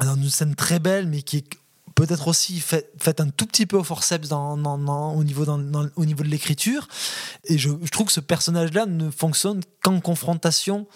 Dans 0.00 0.14
une 0.14 0.30
scène 0.30 0.54
très 0.54 0.78
belle, 0.78 1.08
mais 1.08 1.22
qui 1.22 1.38
est 1.38 1.58
peut-être 1.98 2.28
aussi 2.28 2.60
fait- 2.60 2.90
faite 2.98 3.20
un 3.20 3.28
tout 3.28 3.46
petit 3.46 3.66
peu 3.66 3.76
au 3.76 3.84
forceps 3.84 4.30
au, 4.32 5.24
niveau, 5.24 5.44
de 5.44 6.28
l'écriture. 6.28 6.86
Et 7.44 7.58
je, 7.58 7.70
trouve 7.90 8.06
que 8.06 8.12
ce 8.12 8.20
personnage-là 8.20 8.86
ne 8.86 9.10
fonctionne 9.10 9.60
qu'en 9.82 10.00
confrontation 10.00 10.86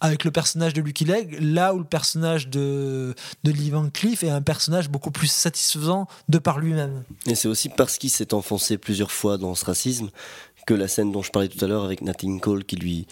avec 0.00 0.24
le 0.24 0.30
personnage 0.30 0.74
de 0.74 0.82
Lucky 0.82 1.06
Legg, 1.06 1.38
là 1.40 1.74
où 1.74 1.78
le 1.78 1.84
personnage 1.84 2.48
de, 2.48 3.14
de 3.44 3.50
Lee 3.50 3.70
Van 3.70 3.88
Cleef 3.88 4.22
est 4.22 4.30
un 4.30 4.42
personnage 4.42 4.90
beaucoup 4.90 5.10
plus 5.10 5.26
satisfaisant 5.26 6.06
de 6.28 6.38
par 6.38 6.58
lui-même. 6.58 7.02
Et 7.26 7.34
c'est 7.34 7.48
aussi 7.48 7.70
parce 7.70 7.96
qu'il 7.96 8.10
s'est 8.10 8.34
enfoncé 8.34 8.76
plusieurs 8.76 9.10
fois 9.10 9.38
dans 9.38 9.54
ce 9.54 9.64
racisme 9.64 10.10
que 10.66 10.74
la 10.74 10.88
scène 10.88 11.12
dont 11.12 11.22
je 11.22 11.30
parlais 11.30 11.48
tout 11.48 11.64
à 11.64 11.68
l'heure 11.68 11.84
avec 11.84 12.02
Nat 12.02 12.14
King 12.14 12.40
Cole 12.40 12.64
qui 12.64 12.76
lui, 12.76 13.06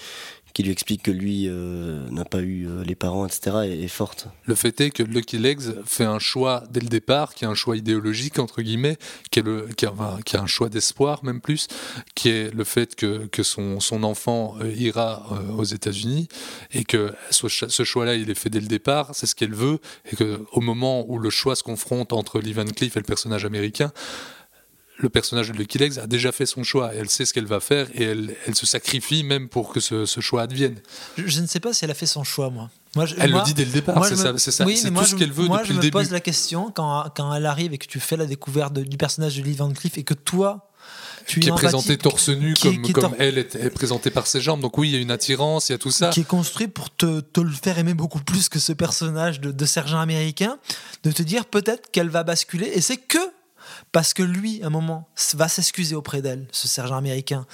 qui 0.54 0.62
lui 0.62 0.70
explique 0.70 1.02
que 1.02 1.10
lui 1.10 1.48
euh, 1.48 2.08
n'a 2.10 2.24
pas 2.24 2.40
eu 2.40 2.68
euh, 2.68 2.84
les 2.84 2.94
parents, 2.94 3.26
etc., 3.26 3.56
est, 3.64 3.82
est 3.82 3.88
forte. 3.88 4.28
Le 4.44 4.54
fait 4.54 4.80
est 4.80 4.90
que 4.90 5.02
Lucky 5.02 5.36
Legs 5.36 5.74
fait 5.84 6.04
un 6.04 6.20
choix 6.20 6.62
dès 6.70 6.78
le 6.78 6.86
départ, 6.86 7.34
qui 7.34 7.44
est 7.44 7.48
un 7.48 7.54
choix 7.54 7.76
idéologique, 7.76 8.38
entre 8.38 8.62
guillemets, 8.62 8.96
qui 9.32 9.40
est, 9.40 10.36
un 10.36 10.46
choix 10.46 10.68
d'espoir, 10.68 11.24
même 11.24 11.40
plus, 11.40 11.66
qui 12.14 12.28
est 12.28 12.54
le 12.54 12.62
fait 12.62 12.94
que, 12.94 13.28
son, 13.42 14.02
enfant 14.04 14.54
euh, 14.60 14.72
ira 14.72 15.26
aux 15.56 15.64
États-Unis 15.64 16.28
et 16.72 16.84
que 16.84 17.12
ce, 17.30 17.48
ce 17.48 17.82
choix-là, 17.82 18.14
il 18.14 18.30
est 18.30 18.34
fait 18.34 18.50
dès 18.50 18.60
le 18.60 18.66
départ, 18.68 19.10
c'est 19.12 19.26
ce 19.26 19.34
qu'elle 19.34 19.54
veut, 19.54 19.80
et 20.10 20.16
qu'au 20.16 20.60
moment 20.60 21.04
où 21.08 21.18
le 21.18 21.30
choix 21.30 21.56
se 21.56 21.64
confronte 21.64 22.12
entre 22.12 22.40
Lee 22.40 22.52
Van 22.52 22.64
Cleef 22.64 22.96
et 22.96 23.00
le 23.00 23.04
personnage 23.04 23.44
américain, 23.44 23.92
le 24.98 25.08
personnage 25.08 25.48
de 25.50 25.54
Lucky 25.56 25.78
Legs 25.78 25.98
a 25.98 26.06
déjà 26.06 26.30
fait 26.32 26.46
son 26.46 26.62
choix, 26.62 26.92
elle 26.94 27.10
sait 27.10 27.24
ce 27.24 27.34
qu'elle 27.34 27.46
va 27.46 27.58
faire, 27.60 27.88
et 27.94 28.04
elle, 28.04 28.34
elle 28.46 28.54
se 28.54 28.64
sacrifie 28.66 29.24
même 29.24 29.48
pour 29.48 29.72
que 29.72 29.80
ce, 29.80 30.06
ce 30.06 30.20
choix 30.20 30.42
advienne. 30.42 30.76
Je, 31.18 31.26
je 31.26 31.40
ne 31.40 31.46
sais 31.46 31.58
pas 31.60 31.72
si 31.72 31.84
elle 31.84 31.90
a 31.90 31.94
fait 31.94 32.06
son 32.06 32.22
choix, 32.24 32.48
moi. 32.50 32.70
Moi, 32.94 33.06
je- 33.06 33.16
Elle 33.18 33.32
moi- 33.32 33.40
le 33.40 33.46
dit 33.46 33.54
dès 33.54 33.64
le 33.64 33.72
départ, 33.72 33.96
moi, 33.96 34.06
c'est 34.08 34.14
je 34.16 34.20
me- 34.22 34.24
ça, 34.24 34.38
c'est 34.38 34.50
ça, 34.52 34.64
oui, 34.64 34.76
c'est 34.76 34.88
tout 34.88 34.94
moi, 34.94 35.04
ce 35.04 35.10
je- 35.10 35.16
qu'elle 35.16 35.32
veut 35.32 35.46
moi, 35.46 35.58
depuis 35.58 35.68
je 35.68 35.72
le 35.72 35.76
me 35.78 35.82
début. 35.82 35.92
pose 35.98 36.10
la 36.12 36.20
question 36.20 36.70
quand, 36.70 37.10
quand 37.16 37.34
elle 37.34 37.46
arrive 37.46 37.72
et 37.74 37.78
que 37.78 37.86
tu 37.88 37.98
fais 37.98 38.16
la 38.16 38.26
découverte 38.26 38.72
de- 38.72 38.82
du 38.84 38.96
personnage 38.96 39.36
de 39.36 39.42
Lee 39.42 39.54
Van 39.54 39.70
Cleef 39.72 39.98
et 39.98 40.04
que 40.04 40.14
toi, 40.14 40.70
tu 41.26 41.40
qui 41.40 41.46
est 41.46 41.50
une 41.50 41.56
présenté 41.56 41.94
empathie- 41.94 41.98
torse 41.98 42.28
nu 42.28 42.54
qui 42.54 42.62
comme, 42.62 42.82
qui 42.82 42.90
est 42.90 42.94
comme 42.94 43.02
tor- 43.04 43.14
elle 43.18 43.38
est, 43.38 43.56
est 43.56 43.70
présentée 43.70 44.10
par 44.10 44.28
ses 44.28 44.40
jambes. 44.40 44.60
Donc 44.60 44.78
oui, 44.78 44.90
il 44.90 44.94
y 44.94 44.96
a 44.96 45.00
une 45.00 45.10
attirance, 45.10 45.70
il 45.70 45.72
y 45.72 45.74
a 45.74 45.78
tout 45.78 45.90
ça. 45.90 46.10
qui 46.10 46.20
est 46.20 46.24
construit 46.24 46.68
pour 46.68 46.94
te, 46.94 47.18
te 47.20 47.40
le 47.40 47.50
faire 47.50 47.78
aimer 47.78 47.94
beaucoup 47.94 48.20
plus 48.20 48.48
que 48.48 48.60
ce 48.60 48.72
personnage 48.72 49.40
de, 49.40 49.50
de 49.50 49.64
sergent 49.64 49.98
américain, 49.98 50.58
de 51.02 51.10
te 51.10 51.22
dire 51.22 51.46
peut-être 51.46 51.90
qu'elle 51.90 52.10
va 52.10 52.22
basculer. 52.22 52.70
Et 52.74 52.80
c'est 52.80 52.98
que 52.98 53.18
parce 53.94 54.12
que 54.12 54.24
lui, 54.24 54.60
à 54.64 54.66
un 54.66 54.70
moment, 54.70 55.08
va 55.34 55.46
s'excuser 55.46 55.94
auprès 55.94 56.20
d'elle, 56.20 56.48
ce 56.50 56.66
sergent 56.66 56.96
américain, 56.96 57.46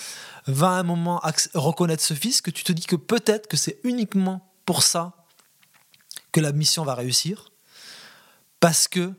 va 0.47 0.71
à 0.71 0.81
un 0.81 0.83
moment 0.83 1.21
reconnaître 1.53 2.03
ce 2.03 2.15
fils, 2.15 2.41
que 2.41 2.51
tu 2.51 2.65
te 2.65 2.73
dis 2.73 2.87
que 2.87 2.97
peut-être 2.97 3.47
que 3.47 3.59
c'est 3.59 3.79
uniquement 3.85 4.51
pour 4.65 4.83
ça 4.83 5.13
que 6.33 6.41
la 6.41 6.53
mission 6.53 6.83
va 6.83 6.95
réussir. 6.95 7.53
Parce 8.59 8.89
que 8.89 9.13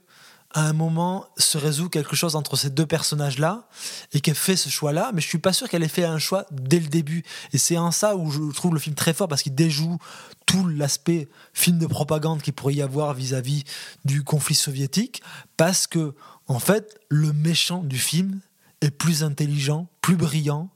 à 0.54 0.66
un 0.68 0.74
moment 0.74 1.28
se 1.38 1.58
résout 1.58 1.90
quelque 1.90 2.16
chose 2.16 2.36
entre 2.36 2.56
ces 2.56 2.70
deux 2.70 2.86
personnages-là 2.86 3.68
et 4.14 4.20
qu'elle 4.20 4.36
fait 4.36 4.58
ce 4.58 4.70
choix-là, 4.70 5.12
mais 5.14 5.22
je 5.22 5.28
suis 5.28 5.38
pas 5.38 5.54
sûr 5.54 5.70
qu'elle 5.70 5.84
ait 5.84 5.88
fait 5.88 6.04
un 6.04 6.18
choix 6.18 6.46
dès 6.52 6.80
le 6.80 6.88
début. 6.88 7.24
Et 7.54 7.58
c'est 7.58 7.78
en 7.78 7.92
ça 7.92 8.16
où 8.16 8.32
je 8.32 8.52
trouve 8.54 8.74
le 8.74 8.80
film 8.80 8.96
très 8.96 9.14
fort 9.14 9.28
parce 9.28 9.44
qu'il 9.44 9.56
déjoue 9.56 9.98
tout 10.46 10.68
l'aspect 10.68 11.30
film 11.54 11.78
de 11.78 11.86
propagande 11.86 12.42
qu'il 12.42 12.54
pourrait 12.54 12.74
y 12.74 12.82
avoir 12.82 13.14
vis-à-vis 13.14 13.64
du 14.04 14.24
conflit 14.24 14.56
soviétique, 14.56 15.22
parce 15.56 15.88
que 15.88 16.16
en 16.52 16.60
fait 16.60 17.00
le 17.08 17.32
méchant 17.32 17.82
du 17.82 17.98
film 17.98 18.42
est 18.82 18.92
plus 18.92 19.24
intelligent, 19.24 19.88
plus 20.02 20.18
brillant 20.18 20.70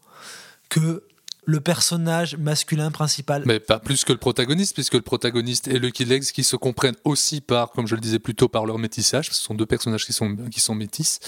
que 0.69 1.03
le 1.45 1.59
personnage 1.59 2.37
masculin 2.37 2.91
principal. 2.91 3.43
Mais 3.45 3.59
pas 3.59 3.79
plus 3.79 4.03
que 4.03 4.11
le 4.11 4.17
protagoniste, 4.17 4.73
puisque 4.73 4.95
le 4.95 5.01
protagoniste 5.01 5.67
et 5.67 5.79
Lucky 5.79 6.05
Legs 6.05 6.23
qui 6.23 6.43
se 6.43 6.55
comprennent 6.55 6.95
aussi 7.03 7.41
par, 7.41 7.71
comme 7.71 7.87
je 7.87 7.95
le 7.95 8.01
disais 8.01 8.19
plus 8.19 8.35
tôt, 8.35 8.47
par 8.47 8.65
leur 8.65 8.79
métissage. 8.79 9.29
Ce 9.31 9.41
sont 9.41 9.53
deux 9.53 9.65
personnages 9.65 10.05
qui 10.05 10.13
sont, 10.13 10.35
qui 10.51 10.59
sont 10.59 10.75
métis. 10.75 11.19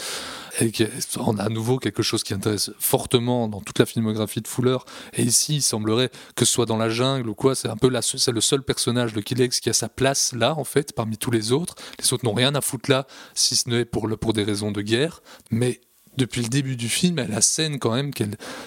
Et 0.60 0.72
on 1.18 1.38
a 1.38 1.44
à 1.44 1.50
nouveau 1.50 1.78
quelque 1.78 2.04
chose 2.04 2.24
qui 2.24 2.34
intéresse 2.34 2.72
fortement 2.80 3.48
dans 3.48 3.62
toute 3.62 3.80
la 3.80 3.86
filmographie 3.86 4.42
de 4.42 4.48
Fuller. 4.48 4.78
Et 5.14 5.24
ici, 5.24 5.58
il 5.58 5.62
semblerait 5.62 6.10
que 6.36 6.46
ce 6.46 6.52
soit 6.52 6.66
dans 6.66 6.78
la 6.78 6.90
jungle 6.90 7.30
ou 7.30 7.36
quoi, 7.36 7.56
c'est 7.56 7.70
un 7.70 7.78
peu 7.78 7.90
la, 7.90 8.02
c'est 8.02 8.32
le 8.32 8.42
seul 8.42 8.64
personnage 8.64 9.14
de 9.14 9.22
Legs 9.36 9.52
qui 9.52 9.70
a 9.70 9.74
sa 9.74 9.90
place 9.90 10.34
là, 10.34 10.58
en 10.58 10.64
fait, 10.64 10.94
parmi 10.94 11.18
tous 11.18 11.32
les 11.32 11.52
autres. 11.52 11.76
Les 12.00 12.14
autres 12.14 12.26
n'ont 12.26 12.34
rien 12.34 12.56
à 12.56 12.62
foutre 12.62 12.90
là, 12.90 13.06
si 13.36 13.56
ce 13.56 13.70
n'est 13.70 13.86
pour, 13.86 14.08
le, 14.08 14.18
pour 14.18 14.34
des 14.34 14.44
raisons 14.44 14.72
de 14.72 14.82
guerre. 14.82 15.22
Mais 15.52 15.82
depuis 16.18 16.42
le 16.42 16.50
début 16.50 16.76
du 16.76 16.90
film, 16.90 17.20
elle 17.20 17.42
scène 17.42 17.80
quand 17.80 17.94
même 17.94 18.12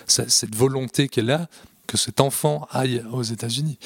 cette 0.07 0.55
volonté 0.55 1.09
qu'elle 1.09 1.31
a 1.31 1.49
que 1.87 1.97
cet 1.97 2.21
enfant 2.21 2.67
aille 2.71 3.05
aux 3.13 3.23
États-Unis. 3.23 3.79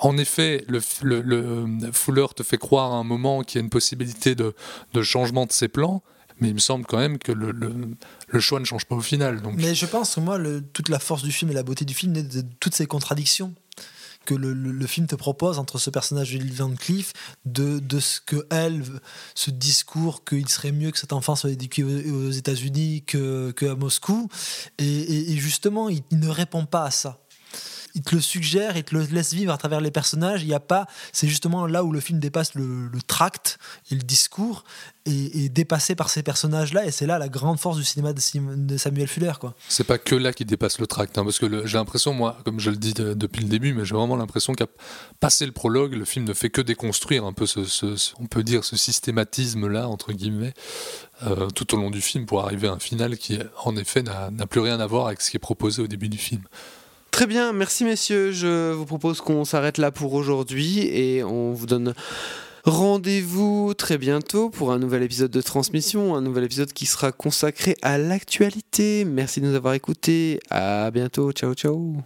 En 0.00 0.16
effet, 0.16 0.64
le, 0.68 0.80
le- 1.02 1.22
le- 1.22 1.92
Fuller 1.92 2.26
te 2.36 2.42
fait 2.42 2.58
croire 2.58 2.92
à 2.92 2.96
un 2.96 3.04
moment 3.04 3.42
qu'il 3.42 3.58
y 3.58 3.62
a 3.62 3.64
une 3.64 3.70
possibilité 3.70 4.34
de, 4.36 4.54
changement 5.02 5.44
de 5.46 5.52
ses 5.52 5.66
plans, 5.68 6.02
mais 6.40 6.48
il 6.48 6.54
me 6.54 6.60
semble 6.60 6.84
quand 6.86 6.98
même 6.98 7.18
que 7.18 7.32
le, 7.32 7.96
choix 8.38 8.60
ne 8.60 8.64
change 8.64 8.84
pas 8.84 8.94
au 8.94 9.00
final. 9.00 9.40
Mais 9.56 9.74
je 9.74 9.86
pense 9.86 10.14
que 10.14 10.20
moi, 10.20 10.38
toute 10.72 10.88
la 10.88 11.00
force 11.00 11.24
du 11.24 11.32
film 11.32 11.50
et 11.50 11.54
la 11.54 11.64
beauté 11.64 11.84
du 11.84 11.94
film 11.94 12.12
naît 12.12 12.22
de 12.22 12.44
toutes 12.60 12.74
ces 12.76 12.86
contradictions 12.86 13.54
que 14.28 14.34
le, 14.34 14.52
le- 14.52 14.86
film 14.86 15.06
te 15.06 15.14
propose 15.16 15.58
entre 15.58 15.78
ce 15.78 15.88
personnage 15.88 16.34
de 16.34 16.38
Lee 16.38 16.52
Van 16.52 16.70
de, 17.46 17.78
de 17.78 17.98
ce 17.98 18.20
que 18.20 18.46
elle, 18.50 18.84
ce 19.34 19.50
discours 19.50 20.22
qu'il 20.22 20.46
serait 20.50 20.70
mieux 20.72 20.90
que 20.90 20.98
cet 20.98 21.14
enfant 21.14 21.34
soit 21.34 21.50
éduqué 21.50 21.82
aux, 21.82 22.30
États-Unis 22.30 23.04
que, 23.06 23.52
que 23.52 23.72
Moscou, 23.72 24.28
et, 24.78 24.84
et- 25.32 25.36
justement, 25.38 25.88
il 25.88 26.02
ne 26.12 26.28
répond 26.28 26.66
pas 26.66 26.84
à 26.84 26.90
ça. 26.90 27.18
Il 27.98 28.02
te 28.02 28.14
le 28.14 28.20
suggère, 28.20 28.76
il 28.76 28.84
te 28.84 28.94
le 28.94 29.02
laisse 29.10 29.34
vivre 29.34 29.52
à 29.52 29.58
travers 29.58 29.80
les 29.80 29.90
personnages. 29.90 30.42
Il 30.44 30.48
y 30.48 30.54
a 30.54 30.60
pas, 30.60 30.86
c'est 31.12 31.26
justement 31.26 31.66
là 31.66 31.82
où 31.82 31.90
le 31.90 31.98
film 31.98 32.20
dépasse 32.20 32.54
le, 32.54 32.88
tract 33.08 33.58
et 33.90 33.96
le 33.96 34.02
discours 34.02 34.62
et 35.04 35.46
est 35.46 35.48
dépassé 35.48 35.96
par 35.96 36.08
ces 36.08 36.22
personnages-là. 36.22 36.86
Et 36.86 36.92
c'est 36.92 37.06
là 37.06 37.18
la 37.18 37.28
grande 37.28 37.58
force 37.58 37.76
du 37.76 37.82
cinéma 37.82 38.12
de, 38.12 38.76
Samuel 38.76 39.08
Fuller, 39.08 39.32
quoi. 39.40 39.54
c'est 39.68 39.82
pas 39.82 39.98
que 39.98 40.14
là 40.14 40.32
qu'il 40.32 40.46
dépasse 40.46 40.78
le 40.78 40.86
tract, 40.86 41.18
hein, 41.18 41.24
parce 41.24 41.40
que 41.40 41.66
j'ai 41.66 41.76
l'impression, 41.78 42.14
moi, 42.14 42.38
comme 42.44 42.60
je 42.60 42.70
le 42.70 42.76
dis 42.76 42.94
de- 42.94 43.14
depuis 43.14 43.42
le 43.42 43.48
début, 43.48 43.74
mais 43.74 43.84
j'ai 43.84 43.96
vraiment 43.96 44.14
l'impression 44.16 44.52
qu'à 44.54 44.66
passer 45.18 45.44
le 45.44 45.52
prologue, 45.52 45.94
le 45.94 46.04
film 46.04 46.24
ne 46.24 46.34
fait 46.34 46.50
que 46.50 46.60
déconstruire 46.60 47.24
un 47.24 47.32
peu 47.32 47.46
ce, 47.46 47.64
ce- 47.64 47.96
ce- 47.96 48.12
on 48.20 48.26
peut 48.26 48.44
dire, 48.44 48.62
ce 48.64 48.76
systématisme-là, 48.76 49.88
entre 49.88 50.12
guillemets, 50.12 50.54
euh, 51.24 51.48
tout 51.48 51.74
au 51.74 51.78
long 51.78 51.90
du 51.90 52.00
film, 52.00 52.26
pour 52.26 52.44
arriver 52.44 52.68
à 52.68 52.72
un 52.72 52.78
final 52.78 53.18
qui, 53.18 53.40
en 53.64 53.76
effet, 53.76 54.02
n'a 54.04 54.46
plus 54.46 54.60
rien 54.60 54.78
à 54.78 54.86
voir 54.86 55.08
avec 55.08 55.20
ce 55.20 55.30
qui 55.32 55.36
est 55.36 55.40
proposé 55.40 55.82
au 55.82 55.88
début 55.88 56.08
du 56.08 56.18
film. 56.18 56.42
Très 57.10 57.26
bien, 57.26 57.52
merci 57.52 57.84
messieurs. 57.84 58.32
Je 58.32 58.72
vous 58.72 58.86
propose 58.86 59.20
qu'on 59.20 59.44
s'arrête 59.44 59.78
là 59.78 59.90
pour 59.90 60.14
aujourd'hui 60.14 60.80
et 60.86 61.24
on 61.24 61.52
vous 61.52 61.66
donne 61.66 61.94
rendez-vous 62.64 63.74
très 63.74 63.98
bientôt 63.98 64.50
pour 64.50 64.72
un 64.72 64.78
nouvel 64.78 65.02
épisode 65.02 65.30
de 65.30 65.40
transmission, 65.40 66.14
un 66.14 66.20
nouvel 66.20 66.44
épisode 66.44 66.72
qui 66.72 66.86
sera 66.86 67.12
consacré 67.12 67.76
à 67.82 67.98
l'actualité. 67.98 69.04
Merci 69.04 69.40
de 69.40 69.46
nous 69.46 69.54
avoir 69.54 69.74
écoutés. 69.74 70.40
À 70.50 70.90
bientôt. 70.90 71.32
Ciao, 71.32 71.54
ciao. 71.54 71.96